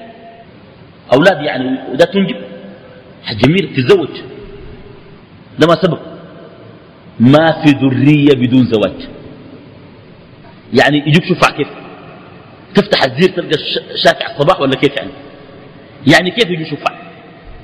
[1.13, 2.35] أولاد يعني وده تنجب.
[3.23, 4.21] حج جميل تتزوج.
[5.59, 5.99] ده ما سبب
[7.19, 9.07] ما في ذرية بدون زواج.
[10.73, 11.67] يعني يجيك شفع كيف.
[12.75, 13.57] تفتح الزير تلقى
[14.03, 15.11] شافع الصباح ولا كيف يعني؟
[16.07, 16.95] يعني كيف يجي شفع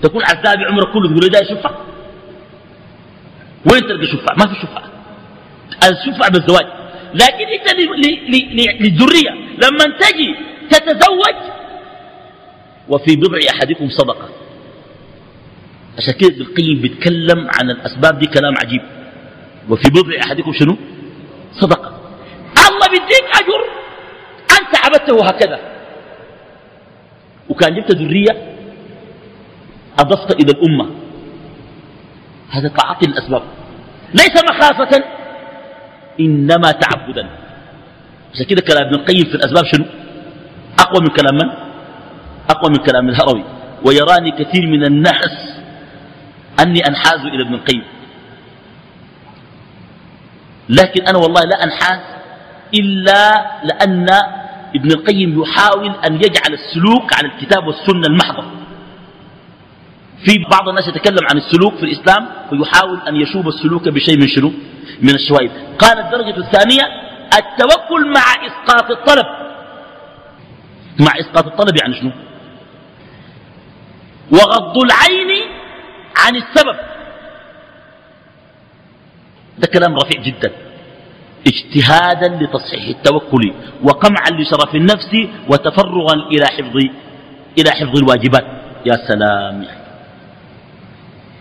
[0.02, 1.72] تكون عزابي عمرك كله تقول ده شفع
[3.72, 4.82] وين تلقى شفع ما في شفع
[5.84, 6.66] الشفع بالزواج.
[7.14, 7.74] لكن انت
[8.82, 9.32] للذرية
[9.64, 10.36] لما تجي
[10.70, 11.36] تتزوج
[12.90, 14.30] وفي بضع أحدكم صدقة.
[15.98, 18.82] عشان كده ابن القيم بيتكلم عن الأسباب دي كلام عجيب.
[19.70, 20.78] وفي بضع أحدكم شنو؟
[21.54, 22.00] صدقة.
[22.70, 23.62] الله بيديك أجر.
[24.60, 25.71] أنت عبدته هكذا
[27.52, 28.56] وكان جبت ذرية
[30.00, 30.86] أضفت إلى الأمة.
[32.50, 33.44] هذا تعاطي الأسباب.
[34.14, 35.04] ليس مخافة.
[36.20, 37.30] إنما تعبدا.
[38.34, 39.86] عشان كده كلام ابن القيم في الأسباب شنو؟
[40.80, 41.50] أقوى من كلام من؟
[42.50, 43.44] أقوى من كلام الهروي.
[43.86, 45.62] ويراني كثير من الناس
[46.60, 47.84] أني أنحاز إلى ابن القيم.
[50.70, 52.00] لكن أنا والله لا أنحاز
[52.74, 54.08] إلا لأن
[54.76, 58.44] ابن القيم يحاول أن يجعل السلوك على الكتاب والسنة المحضة.
[60.26, 64.52] في بعض الناس يتكلم عن السلوك في الإسلام ويحاول أن يشوب السلوك بشيء من شنو؟
[65.02, 65.52] من الشوائب.
[65.80, 66.84] قال الدرجة الثانية
[67.34, 69.26] التوكل مع إسقاط الطلب.
[71.00, 72.12] مع إسقاط الطلب يعني شنو؟
[74.32, 75.42] وغض العين
[76.18, 76.76] عن السبب.
[79.58, 80.52] ده كلام رفيع جدا.
[81.48, 85.12] اجتهادا لتصحيح التوكل وقمعا لشرف النفس
[85.50, 86.78] وتفرغا إلى حفظ
[87.60, 88.46] إلى حفظ الواجبات.
[88.86, 89.82] يا سلام يا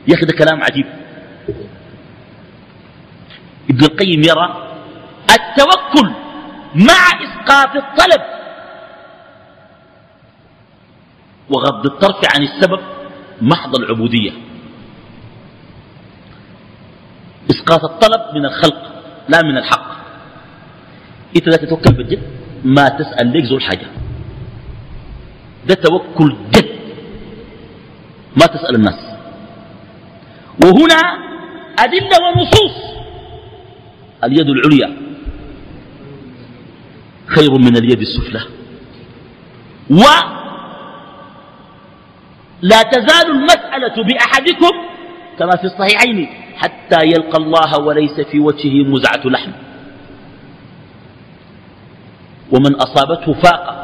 [0.08, 0.86] يا أخي ده كلام عجيب.
[3.70, 4.76] ابن القيم يرى
[5.30, 6.08] التوكل
[6.74, 8.22] مع إسقاط الطلب
[11.50, 12.80] وغض الطرف عن السبب
[13.42, 14.32] محض العبودية.
[17.50, 18.99] إسقاط الطلب من الخلق.
[19.28, 19.90] لا من الحق.
[21.36, 22.22] إنت لا تتوكل بالجد
[22.64, 23.86] ما تسأل ليك زول حاجة.
[25.66, 26.80] ده توكل جد
[28.36, 28.98] ما تسأل الناس.
[30.64, 31.00] وهنا
[31.78, 32.76] أدلة ونصوص.
[34.24, 34.96] اليد العليا
[37.26, 38.40] خير من اليد السفلى.
[39.90, 40.42] ولا
[42.82, 44.74] تزال المسألة بأحدكم
[45.38, 46.28] كما في الصحيحين.
[46.60, 49.52] حتى يلقى الله وليس في وجهه مزعة لحم.
[52.52, 53.74] ومن أصابته فاقة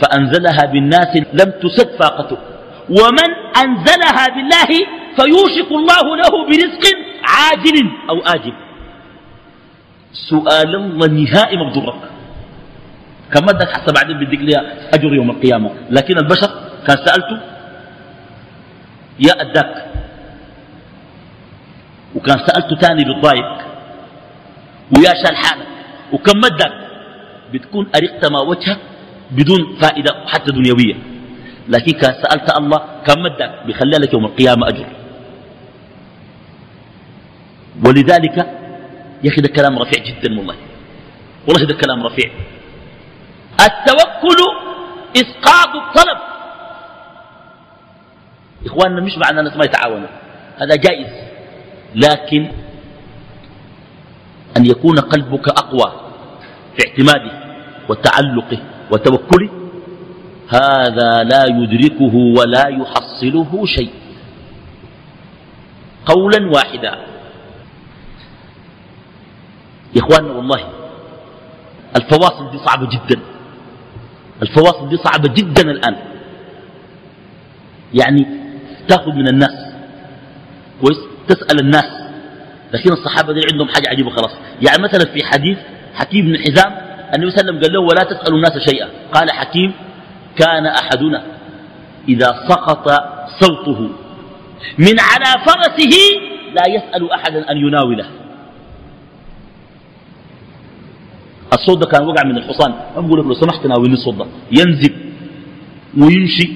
[0.00, 2.38] فأنزلها بالناس لم تسد فاقته.
[2.88, 3.30] ومن
[3.64, 4.70] أنزلها بالله
[5.18, 6.84] فيوشك الله له برزق
[7.24, 7.76] عاجل
[8.10, 8.54] أو آجل.
[10.12, 12.02] سؤال الله نهائي مقدورك
[13.32, 14.62] كم مدك حتى بعدين بدك لها
[14.94, 16.50] أجر يوم القيامة؟ لكن البشر
[16.86, 17.38] كان سألته
[19.20, 19.74] يا أداك
[22.14, 23.58] وكان سألته تاني بالضايق
[24.96, 25.66] ويا شال حالك
[26.12, 26.72] وكم مدك؟
[27.52, 28.78] بتكون أرقت ما وجهك
[29.30, 30.94] بدون فائدة حتى دنيوية.
[31.68, 34.86] لكن كان سألت الله كم مدك؟ بخلي لك يوم القيامة أجر.
[37.86, 38.36] ولذلك
[39.24, 40.56] يا أخي ده كلام رفيع جدا والله.
[41.48, 42.30] والله ده كلام رفيع.
[43.60, 44.40] التوكل
[45.16, 46.18] إسقاط الطلب.
[48.66, 50.08] إخواننا مش معنى الناس ما يتعاونوا.
[50.58, 51.27] هذا جائز.
[51.94, 52.48] لكن
[54.56, 55.92] أن يكون قلبك أقوى
[56.76, 57.32] في اعتماده
[57.88, 58.58] وتعلقه
[58.92, 59.50] وتوكله
[60.48, 63.90] هذا لا يدركه ولا يحصله شيء.
[66.06, 66.92] قولا واحدا.
[69.96, 70.60] يا إخواننا والله
[71.96, 73.20] الفواصل دي صعبة جدا.
[74.42, 75.96] الفواصل دي صعبة جدا الآن.
[77.94, 78.26] يعني
[78.88, 79.74] تاخذ من الناس
[80.80, 81.90] كويس؟ تسأل الناس.
[82.72, 84.30] لكن الصحابة دي عندهم حاجة عجيبة خلاص.
[84.66, 85.58] يعني مثلا في حديث
[85.94, 86.72] حكيم بن حزام
[87.14, 88.88] النبي صلى الله عليه وسلم قال له ولا تسألوا الناس شيئا.
[89.12, 89.72] قال حكيم
[90.36, 91.22] كان أحدنا
[92.08, 92.88] إذا سقط
[93.40, 93.80] صوته
[94.78, 95.94] من على فرسه
[96.54, 98.06] لا يسأل أحدا أن يناوله.
[101.52, 102.70] الصوت كان وقع من الحصان.
[102.96, 104.26] ما بقول لو سمحت ناولني الصوت ده.
[104.52, 104.94] ينزل
[105.98, 106.52] ويمشي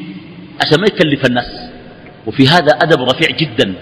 [0.61, 1.71] عشان ما يكلف الناس.
[2.27, 3.75] وفي هذا أدب رفيع جدا.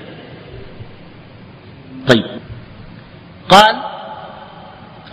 [2.11, 2.41] طيب.
[3.49, 3.77] قال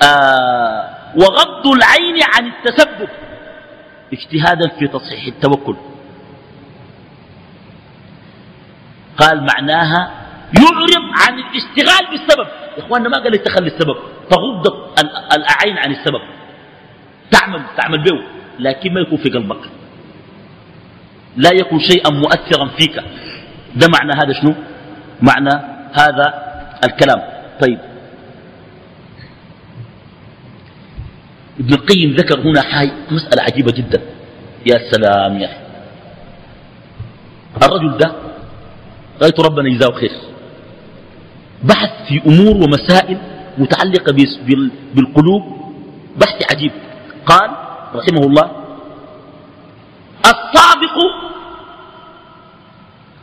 [0.03, 3.09] آه وغض العين عن التسبب.
[4.13, 5.75] اجتهادا في تصحيح التوكل.
[9.17, 10.11] قال معناها
[10.59, 12.47] يعرض عن الاشتغال بالسبب.
[12.77, 13.97] يا إخواننا ما قال لك تخلي السبب.
[14.29, 14.67] تغض
[15.37, 16.21] العين عن السبب.
[17.31, 18.23] تعمل تعمل به.
[18.59, 19.69] لكن ما يكون في قلبك.
[21.37, 22.95] لا يكون شيئا مؤثرا فيك.
[23.75, 24.55] ده معنى هذا شنو؟
[25.21, 25.53] معنى
[25.93, 26.46] هذا
[26.83, 27.21] الكلام.
[27.61, 27.79] طيب.
[31.59, 34.01] ابن القيم ذكر هنا حاي مسألة عجيبة جدا.
[34.65, 35.49] يا سلام يا
[37.63, 38.11] الرجل ده
[39.21, 40.11] رأيت ربنا يجزاه خير.
[41.63, 43.17] بحث في أمور ومسائل
[43.57, 44.13] متعلقة
[44.95, 45.43] بالقلوب.
[46.17, 46.71] بحث عجيب.
[47.25, 47.49] قال
[47.95, 48.51] رحمه الله
[50.25, 50.97] السابق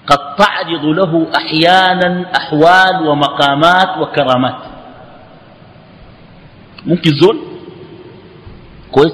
[0.06, 4.60] قد تعرض له أحيانا أحوال ومقامات وكرامات.
[6.86, 7.38] ممكن زول
[8.92, 9.12] كويس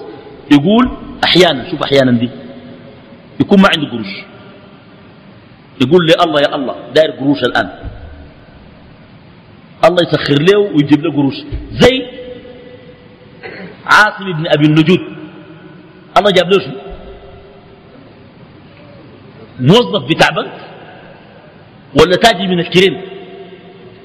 [0.53, 0.91] يقول
[1.25, 2.31] أحيانا شوف أحيانا دي
[3.41, 4.13] يكون ما عنده قروش.
[5.81, 7.69] يقول لي الله يا الله داير قروش الآن.
[9.85, 11.35] الله يسخر له ويجيب له قروش.
[11.73, 12.07] زي
[13.87, 15.01] عاصم بن أبي النجود.
[16.19, 16.71] الله جاب له شو
[19.61, 20.70] موظف بتاع بنك.
[21.95, 23.01] ولا تاجي من الكريم.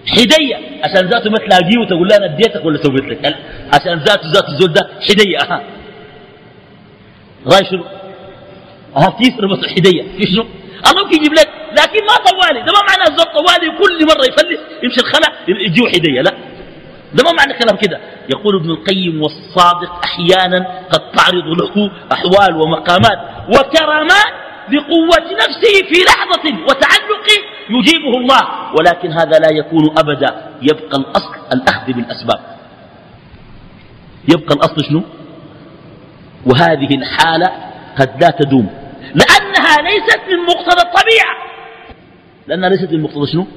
[0.08, 3.36] حدية عشان ذاته ما تلاقيه وتقول له أنا أديتك ولا سويت لك؟
[3.74, 5.38] عشان ذاته ذات الزول ده حدية.
[5.38, 5.64] أها.
[7.48, 7.84] راي شنو؟
[8.98, 10.46] أها كيسر بس الحدية في شنو؟
[10.88, 12.60] الله ممكن يجيب لك لكن ما طوالي.
[12.66, 16.32] ده ما معنى الزول طوالي كل مرة يفلس يمشي الخلا يجيه حدية لا.
[17.14, 18.00] ده ما معنى كلام كده.
[18.30, 23.20] يقول ابن القيم والصادق أحيانا قد تعرض له أحوال ومقامات
[23.50, 24.32] وكرامات
[24.74, 27.28] لقوة نفسه في لحظة وتعلق
[27.70, 30.32] يجيبه الله ولكن هذا لا يكون أبدا.
[30.62, 32.40] يبقى الأصل الأخذ بالأسباب.
[34.34, 35.04] يبقى الأصل شنو؟
[36.46, 37.52] وهذه الحالة
[38.00, 38.70] قد لا تدوم.
[39.02, 41.34] لأنها ليست من مقتضى الطبيعة.
[42.48, 43.48] لأنها ليست من مقتضى شنو؟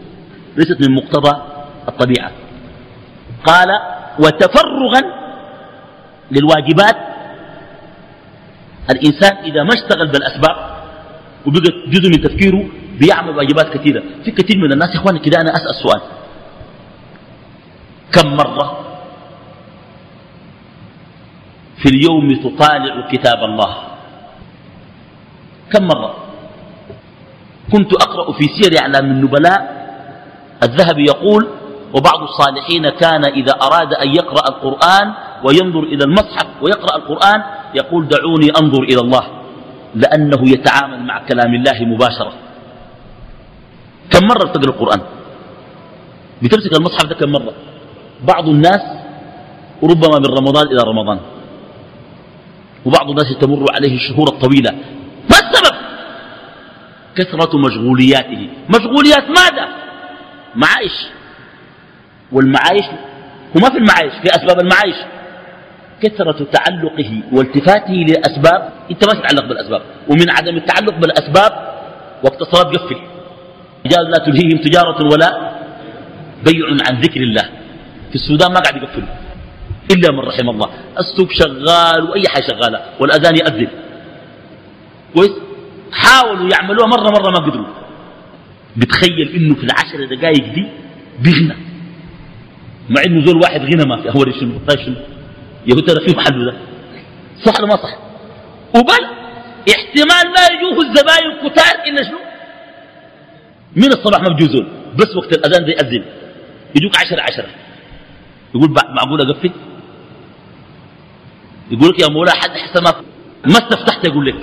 [0.56, 1.42] ليست من مقتضى
[1.88, 2.30] الطبيعة.
[3.46, 3.68] قال
[4.18, 5.02] وتفرغا
[6.30, 6.96] للواجبات.
[8.90, 10.56] الإنسان إذا ما اشتغل بالأسباب
[11.46, 12.68] وبقت جزء من تفكيره
[13.00, 14.02] بيعمل واجبات كثيرة.
[14.24, 16.02] في كثير من الناس يا إخواني كده أنا أسأل سؤال.
[18.12, 18.84] كم مرة
[21.82, 23.76] في اليوم تطالع كتاب الله؟
[25.72, 26.14] كم مرة؟
[27.72, 29.78] كنت أقرأ في سير أعلام النبلاء
[30.62, 31.48] الذهبي يقول
[31.94, 37.42] وبعض الصالحين كان إذا أراد أن يقرأ القرآن وينظر إلى المصحف ويقرأ القرآن
[37.74, 39.24] يقول دعوني أنظر إلى الله.
[39.94, 42.32] لأنه يتعامل مع كلام الله مباشرة.
[44.10, 45.00] كم مرة تقرأ القرآن؟
[46.42, 47.54] بتمسك المصحف ده كم مرة؟
[48.22, 48.80] بعض الناس
[49.82, 51.20] ربما من رمضان إلى رمضان.
[52.84, 54.72] وبعض الناس تمر عليه الشهور الطويلة.
[55.30, 55.76] ما السبب؟
[57.16, 58.48] كثرة مشغولياته.
[58.68, 59.68] مشغوليات ماذا؟
[60.54, 60.92] معايش.
[62.32, 62.84] والمعايش
[63.56, 64.96] هو ما في المعايش في أسباب المعايش.
[66.02, 69.82] كثرة تعلقه والتفاته للأسباب أنت ما تتعلق بالأسباب.
[70.08, 71.52] ومن عدم التعلق بالأسباب
[72.24, 72.96] وقت الصلاة قفل
[73.86, 75.58] رجال لا تلهيهم تجارة ولا
[76.44, 77.42] بيع عن ذكر الله.
[78.08, 79.08] في السودان ما قاعد يقفلوا
[79.92, 80.68] إلا من رحم الله.
[80.98, 83.68] السوق شغال وأي حاجة شغالة والأذان يأذن.
[85.14, 85.30] كويس؟
[85.92, 87.66] حاولوا يعملوها مرة مرة ما قدروا.
[88.76, 90.66] بتخيل إنه في العشر دقائق دي
[91.24, 91.56] بغنى.
[92.90, 94.96] مع إنه زول واحد غنى ما في أهوري شنو؟ طيب شنو؟
[95.66, 96.56] يقول ترى في محله ده.
[97.44, 97.98] صح ولا ما صح؟
[98.76, 99.04] وبل
[99.70, 102.18] احتمال ما يجوه الزباين كتار إلا شنو؟
[103.76, 106.04] من الصباح ما بجوزون بس وقت الأذان ده يأذن.
[106.76, 107.48] يجوك عشرة عشرة.
[108.54, 109.50] يقول معقول أقفل
[111.70, 112.92] يقول لك يا مولا حد حسن ما
[113.46, 114.40] ما استفتحت يقول لك.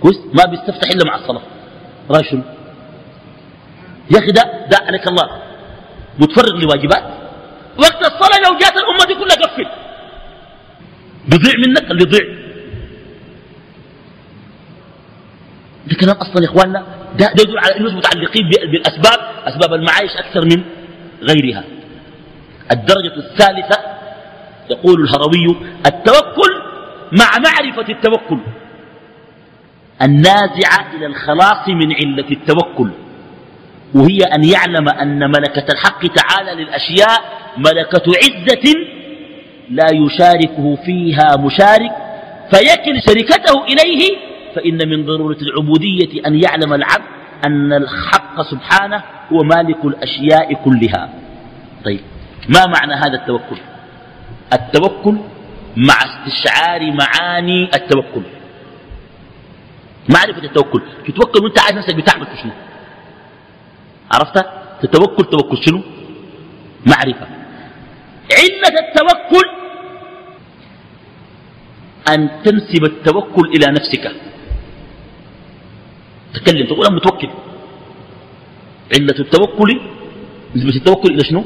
[0.00, 1.42] كويس؟ ما بيستفتح إلا مع الصلاة.
[2.10, 2.42] رأي شنو؟
[4.10, 5.42] يا أخي ده ده عليك الله.
[6.18, 7.04] متفرغ لواجبات.
[7.78, 9.66] وقت الصلاة لو جات الأمة دي كلها قفل.
[11.28, 12.41] بيضيع منك اللي يضيع
[15.86, 16.86] ده كلام أصلا يا إخواننا
[17.18, 20.62] ده, ده يدل على أنهم متعلقين بالأسباب أسباب المعايش أكثر من
[21.22, 21.64] غيرها.
[22.72, 23.78] الدرجة الثالثة
[24.70, 25.56] يقول الهروي
[25.86, 26.52] التوكل
[27.12, 28.38] مع معرفة التوكل.
[30.02, 32.90] النازعة إلى الخلاص من علة التوكل.
[33.94, 37.20] وهي أن يعلم أن ملكة الحق تعالى للأشياء
[37.58, 38.74] ملكة عزة
[39.70, 41.92] لا يشاركه فيها مشارك
[42.50, 44.16] فيكل شركته إليه
[44.54, 47.04] فإن من ضرورة العبودية أن يعلم العبد
[47.46, 51.10] أن الحق سبحانه هو مالك الأشياء كلها.
[51.84, 52.00] طيب
[52.48, 53.56] ما معنى هذا التوكل؟
[54.52, 55.16] التوكل
[55.76, 58.22] مع استشعار معاني التوكل.
[60.08, 62.52] معرفة التوكل تتوكل وأنت عارف نفسك بتعمل شنو؟
[64.12, 64.46] عرفت؟
[64.82, 65.82] تتوكل توكل شنو؟
[66.86, 67.26] معرفة.
[68.32, 69.48] علة التوكل
[72.08, 74.12] أن تنسب التوكل إلى نفسك.
[76.34, 77.28] تكلم تقول أنا متوكل.
[78.94, 79.80] علة التوكل
[80.56, 81.44] نسبة التوكل إلى شنو؟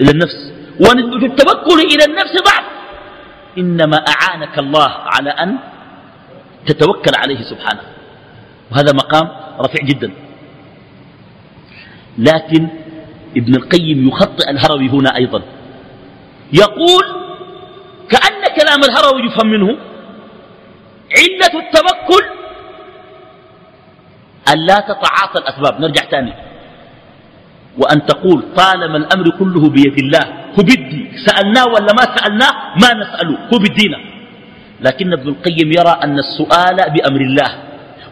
[0.00, 0.52] إلى النفس.
[0.80, 2.64] ونسبة التوكل إلى النفس ضعف.
[3.58, 5.58] إنما أعانك الله على أن
[6.66, 7.82] تتوكل عليه سبحانه.
[8.72, 9.28] وهذا مقام
[9.60, 10.10] رفيع جدا.
[12.18, 12.68] لكن
[13.36, 15.42] ابن القيم يخطئ الهروي هنا أيضا.
[16.52, 17.04] يقول
[18.10, 19.76] كأن كلام الهروي يفهم منه
[21.18, 22.37] علة التوكل
[24.52, 25.80] أن لا تتعاطى الأسباب.
[25.80, 26.34] نرجع تاني
[27.78, 30.24] وأن تقول طالما الأمر كله بيد الله
[30.58, 31.10] هو بدي.
[31.26, 33.38] سألناه ولا ما سألناه؟ ما نسأله.
[33.54, 33.98] هو بدينا.
[34.80, 37.50] لكن ابن القيم يرى أن السؤال بأمر الله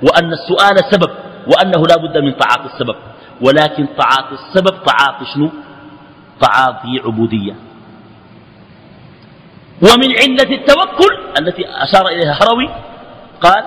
[0.03, 1.11] وأن السؤال سبب
[1.47, 2.97] وأنه لا بد من تعاطي السبب.
[3.41, 5.51] ولكن تعاطي السبب تعاطي شنو؟
[6.41, 7.55] تعاطي عبودية.
[9.83, 12.69] ومن علة التوكل التي أشار إليها هروي
[13.41, 13.65] قال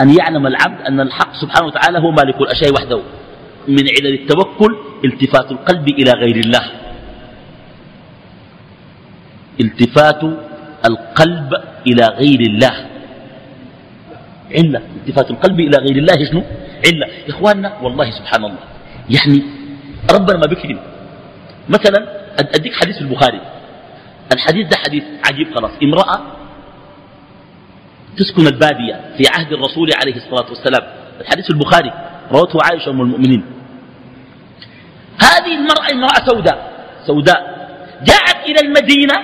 [0.00, 3.02] أن يعلم العبد أن الحق سبحانه وتعالى هو مالك الأشياء وحده
[3.68, 6.64] من علل التوكل التفات القلب إلى غير الله.
[9.60, 10.22] التفات
[10.86, 11.50] القلب
[11.86, 12.86] إلى غير الله.
[14.56, 14.82] علة.
[14.96, 16.42] التفات القلب إلى غير الله شنو؟
[16.86, 17.06] علة.
[17.28, 18.64] إخواننا والله سبحان الله.
[19.10, 19.42] يعني
[20.14, 20.78] ربنا ما بكرم
[21.68, 22.00] مثلا
[22.54, 23.40] أديك حديث البخاري.
[24.34, 25.70] الحديث ده حديث عجيب خلاص.
[25.82, 26.18] امرأة
[28.18, 30.82] تسكن البادية في عهد الرسول عليه الصلاة والسلام.
[31.20, 31.92] الحديث البخاري
[32.32, 33.44] روته عائشة أم المؤمنين.
[35.20, 36.58] هذه المرأة امرأة سوداء
[37.06, 37.58] سوداء.
[38.02, 39.14] جاءت إلى المدينة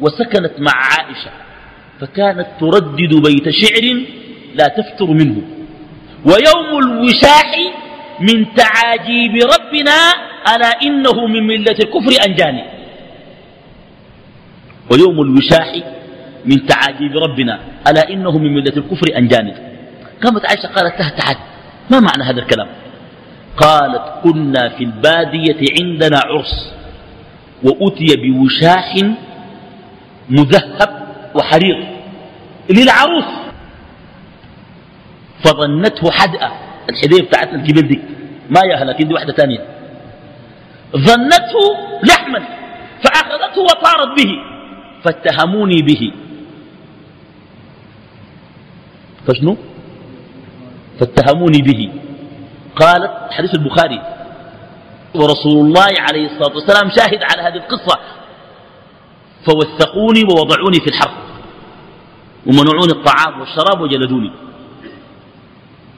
[0.00, 1.30] وسكنت مع عائشة
[2.00, 4.04] فكانت تردد بيت شعر
[4.54, 5.42] لا تفتر منه.
[6.24, 7.54] ويوم الوشاح
[8.20, 10.12] من تعاجيب ربنا
[10.54, 12.64] ألا إنه من ملة الكفر أنجاني.
[14.92, 15.97] ويوم الوشاح
[16.50, 17.60] من تعاجيب ربنا.
[17.88, 19.54] ألا إنه من ملة الكفر أنجاني
[20.24, 21.36] قامت عائشة قالت لها تعال
[21.90, 22.68] ما معنى هذا الكلام؟
[23.56, 26.72] قالت كنا في البادية عندنا عرس
[27.62, 28.94] وأتي بوشاح
[30.30, 30.90] مذهب
[31.34, 31.88] وحرير
[32.70, 33.30] للعروس.
[35.44, 36.50] فظنته حدأة
[36.90, 38.00] الحدية بتاعتنا الكبير دي.
[38.50, 39.58] ما ياها لكن دي واحدة ثانية
[40.96, 41.64] ظنته
[42.08, 42.40] لحما
[43.04, 44.32] فأخذته وطارت به.
[45.04, 46.12] فاتهموني به.
[49.28, 49.56] فشنو؟
[51.00, 51.92] فاتهموني به.
[52.76, 54.00] قالت حديث البخاري
[55.14, 57.98] ورسول الله عليه الصلاة والسلام شاهد على هذه القصة.
[59.46, 61.18] فوثقوني ووضعوني في الحرب.
[62.46, 64.32] ومنعوني الطعام والشراب وجلدوني.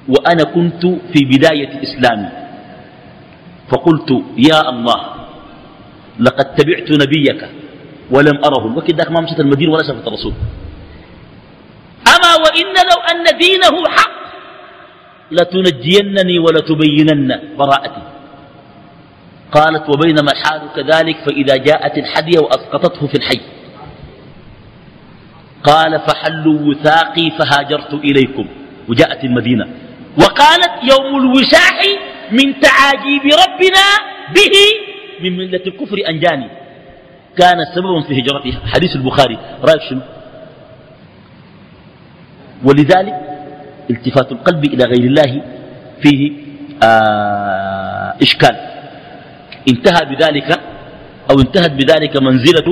[0.09, 2.29] وأنا كنت في بداية إسلامي.
[3.71, 5.01] فقلت يا الله
[6.19, 7.49] لقد تبعت نبيك
[8.11, 10.33] ولم أره الوقت ذاك ما مشت المدينة ولا شافت الرسول.
[12.37, 14.21] وإن لو أن دينه حق
[15.31, 18.03] لتنجينني ولتبينن براءتي.
[19.53, 23.41] قالت وبينما الحال كذلك فإذا جاءت الحدية وأسقطته في الحي.
[25.65, 28.47] قال فحلوا وثاقي فهاجرت إليكم.
[28.89, 29.69] وجاءت المدينة.
[30.19, 31.83] وقالت يوم الوشاح
[32.33, 33.85] من تعاجيب ربنا
[34.35, 34.57] به
[35.21, 36.51] من ملة الكفر أنجاني.
[37.39, 38.61] كان سببا في هجرتها.
[38.67, 39.39] حديث البخاري.
[39.63, 40.01] رأيك شنو؟
[42.65, 43.15] ولذلك
[43.91, 45.43] التفات القلب إلى غير الله
[46.03, 46.33] فيه
[46.85, 48.57] آه إشكال.
[49.69, 50.61] انتهى بذلك
[51.31, 52.69] أو انتهت بذلك منزلة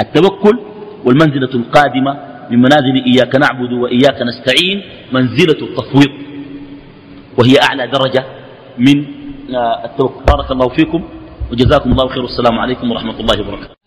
[0.00, 0.58] التوكل
[1.04, 2.12] والمنزلة القادمة
[2.50, 4.82] من منازل إياك نعبد وإياك نستعين
[5.12, 6.12] منزلة التفويض.
[7.38, 8.24] وهي أعلى درجة
[8.78, 9.04] من
[9.54, 10.24] آه، التوكل.
[10.24, 11.02] بارك الله فيكم
[11.52, 12.22] وجزاكم الله خير.
[12.22, 13.77] والسلام عليكم ورحمة الله وبركاته.